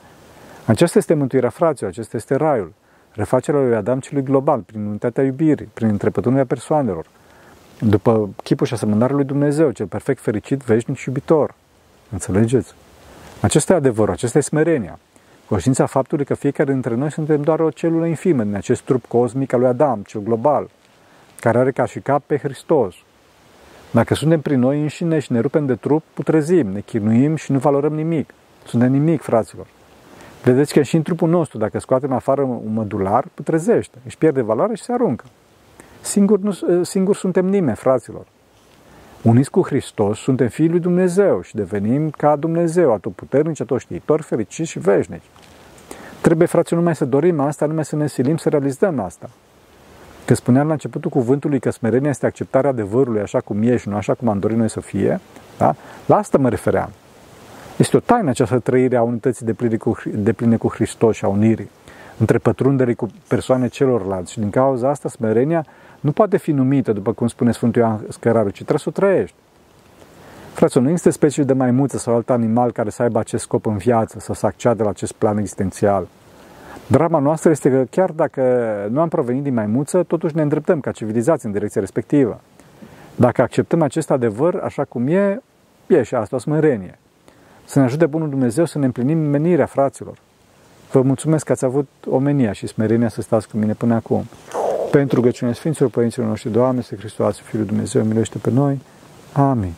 Aceasta 0.67 0.99
este 0.99 1.15
mântuirea 1.15 1.49
fraților, 1.49 1.91
acesta 1.91 2.17
este 2.17 2.35
raiul. 2.35 2.73
Refacerea 3.13 3.61
lui 3.61 3.75
Adam 3.75 4.01
celui 4.01 4.23
global, 4.23 4.61
prin 4.61 4.87
unitatea 4.87 5.25
iubirii, 5.25 5.69
prin 5.75 5.89
întrepătunirea 5.89 6.45
persoanelor, 6.45 7.07
după 7.81 8.29
chipul 8.43 8.67
și 8.67 8.73
asemănarea 8.73 9.17
lui 9.17 9.25
Dumnezeu, 9.25 9.71
cel 9.71 9.87
perfect 9.87 10.21
fericit, 10.21 10.63
veșnic 10.63 10.97
și 10.97 11.09
iubitor. 11.09 11.55
Înțelegeți? 12.11 12.75
Acesta 13.41 13.73
e 13.73 13.77
adevărul, 13.77 14.15
acesta 14.15 14.39
e 14.39 14.41
smerenia. 14.41 14.99
Conștiința 15.49 15.87
faptului 15.87 16.25
că 16.25 16.35
fiecare 16.35 16.73
dintre 16.73 16.95
noi 16.95 17.11
suntem 17.11 17.43
doar 17.43 17.61
o 17.61 17.71
celulă 17.71 18.07
infimă 18.07 18.43
din 18.43 18.55
acest 18.55 18.83
trup 18.83 19.07
cosmic 19.07 19.53
al 19.53 19.61
lui 19.61 19.69
Adam, 19.69 20.03
cel 20.07 20.21
global, 20.21 20.71
care 21.41 21.59
are 21.59 21.71
ca 21.71 21.85
și 21.85 22.01
cap 22.01 22.23
pe 22.27 22.39
Hristos, 22.39 22.95
dacă 23.91 24.15
suntem 24.15 24.41
prin 24.41 24.59
noi 24.59 24.81
înșine 24.81 25.19
și 25.19 25.33
ne 25.33 25.41
rupem 25.41 25.67
de 25.67 25.75
trup, 25.75 26.03
putrezim, 26.15 26.67
ne 26.67 26.81
chinuim 26.81 27.37
și 27.37 27.53
nu 27.53 27.59
valorăm 27.59 27.95
nimic. 27.95 28.35
Suntem 28.67 28.93
nimic, 28.93 29.23
fraților. 29.23 29.67
Vedeți 30.43 30.73
că 30.73 30.83
și 30.83 30.97
în 30.97 31.03
trupul 31.03 31.29
nostru, 31.29 31.59
dacă 31.59 31.79
scoatem 31.79 32.13
afară 32.13 32.43
un 32.43 32.73
mădular, 32.73 33.25
putrezește, 33.35 33.99
își 34.07 34.19
pierde 34.19 34.43
valoare 34.43 34.75
și 34.75 34.83
se 34.83 34.93
aruncă. 34.93 35.25
Singur, 36.01 36.39
nu, 36.39 36.83
singur 36.83 37.17
suntem 37.17 37.47
nimeni, 37.47 37.77
fraților. 37.77 38.27
Uniți 39.23 39.51
cu 39.51 39.63
Hristos, 39.67 40.19
suntem 40.19 40.49
fiii 40.49 40.69
lui 40.69 40.81
Dumnezeu 40.81 41.43
și 41.43 41.55
devenim 41.55 42.11
ca 42.11 42.37
Dumnezeu, 42.37 42.93
atotputernici, 42.93 43.61
atotștiitori, 43.61 44.23
fericiți 44.23 44.71
și 44.71 44.79
veșnici. 44.79 45.23
Trebuie, 46.21 46.47
fraților, 46.47 46.81
numai 46.81 46.97
să 46.97 47.05
dorim 47.05 47.41
asta, 47.41 47.67
numai 47.67 47.85
să 47.85 47.97
ne 47.97 48.07
silim 48.07 48.37
să 48.37 48.49
realizăm 48.49 49.01
asta. 49.01 49.31
Că 50.25 50.35
spuneam 50.35 50.67
la 50.67 50.73
începutul 50.73 51.11
cuvântului 51.11 51.61
că 51.61 51.71
smerenia 51.71 52.11
este 52.11 52.27
acceptarea 52.27 52.71
adevărului 52.71 53.21
așa 53.21 53.41
cum 53.41 53.63
e 53.63 53.77
și 53.77 53.89
nu 53.89 53.97
așa 53.97 54.15
cum 54.15 54.29
am 54.29 54.39
dorit 54.39 54.57
noi 54.57 54.71
să 54.71 54.81
fie, 54.81 55.21
da? 55.59 55.75
la 56.07 56.17
asta 56.17 56.39
mă 56.39 56.49
refeream. 56.49 56.91
Este 57.77 57.97
o 57.97 58.01
taină 58.01 58.31
această 58.31 58.59
trăire 58.59 58.97
a 58.97 59.03
unității 59.03 59.47
de 59.47 59.53
pline 59.53 59.77
cu, 59.77 59.97
de 60.05 60.33
pline 60.33 60.57
cu 60.57 60.69
Hristos 60.69 61.17
și 61.17 61.25
a 61.25 61.29
unirii 61.29 61.71
între 62.19 62.39
pătrunderii 62.39 62.95
cu 62.95 63.09
persoane 63.29 63.69
celorlalți. 63.69 64.33
Și 64.33 64.39
din 64.39 64.51
cauza 64.51 64.89
asta 64.89 65.09
smerenia 65.09 65.67
nu 66.01 66.13
poate 66.13 66.37
fi 66.37 66.53
numită, 66.53 66.93
după 66.93 67.13
cum 67.13 67.27
spune 67.27 67.53
Sfântul 67.53 67.83
Ioan 67.83 68.01
Scăraru, 68.09 68.49
ci 68.49 68.55
trebuie 68.55 68.79
să 68.79 68.89
o 68.89 68.93
trăiești. 68.93 69.35
Fraților, 70.53 70.85
nu 70.85 70.91
există 70.91 71.11
specie 71.11 71.43
de 71.43 71.53
maimuță 71.53 71.99
sau 71.99 72.15
alt 72.15 72.31
animal 72.31 72.73
care 72.73 72.91
să 72.91 73.03
aibă 73.03 73.19
acest 73.19 73.43
scop 73.43 73.67
în 73.67 73.77
viață, 73.77 74.19
să 74.19 74.33
se 74.33 74.47
acceadă 74.47 74.83
la 74.83 74.89
acest 74.89 75.13
plan 75.13 75.39
existențial. 75.39 76.07
Drama 76.87 77.19
noastră 77.19 77.51
este 77.51 77.71
că 77.71 77.85
chiar 77.91 78.11
dacă 78.11 78.43
nu 78.91 79.01
am 79.01 79.09
provenit 79.09 79.43
din 79.43 79.55
maimuță, 79.55 80.03
totuși 80.03 80.37
ne 80.37 80.43
îndreptăm 80.43 80.81
ca 80.81 80.91
civilizație 80.91 81.49
în 81.49 81.55
direcția 81.55 81.81
respectivă. 81.81 82.41
Dacă 83.15 83.43
acceptăm 83.43 83.83
acest 83.83 84.11
adevăr 84.11 84.61
așa 84.65 84.85
cum 84.85 85.07
e, 85.07 85.43
e 85.87 86.03
și 86.03 86.15
asta 86.15 86.37
o 86.37 86.39
smerenie. 86.39 86.99
Să 87.65 87.79
ne 87.79 87.85
ajute 87.85 88.07
Bunul 88.07 88.29
Dumnezeu 88.29 88.65
să 88.65 88.79
ne 88.79 88.85
împlinim 88.85 89.19
menirea 89.19 89.67
fraților. 89.67 90.19
Vă 90.93 91.03
mulțumesc 91.03 91.45
că 91.45 91.53
ați 91.53 91.65
avut 91.65 91.89
omenia 92.11 92.53
și 92.53 92.67
smerenia 92.67 93.09
să 93.09 93.21
stați 93.21 93.49
cu 93.49 93.57
mine 93.57 93.73
până 93.73 93.95
acum. 93.95 94.25
Pentru 94.91 95.17
rugăciunea 95.17 95.55
Sfinților 95.55 95.91
Părinților 95.91 96.29
noștri, 96.29 96.51
Doamne, 96.51 96.83
să 96.83 96.95
Hristos, 96.95 97.39
Fiul 97.39 97.65
Dumnezeu, 97.65 98.03
miluiește 98.05 98.39
pe 98.39 98.51
noi. 98.51 98.81
Amin. 99.33 99.73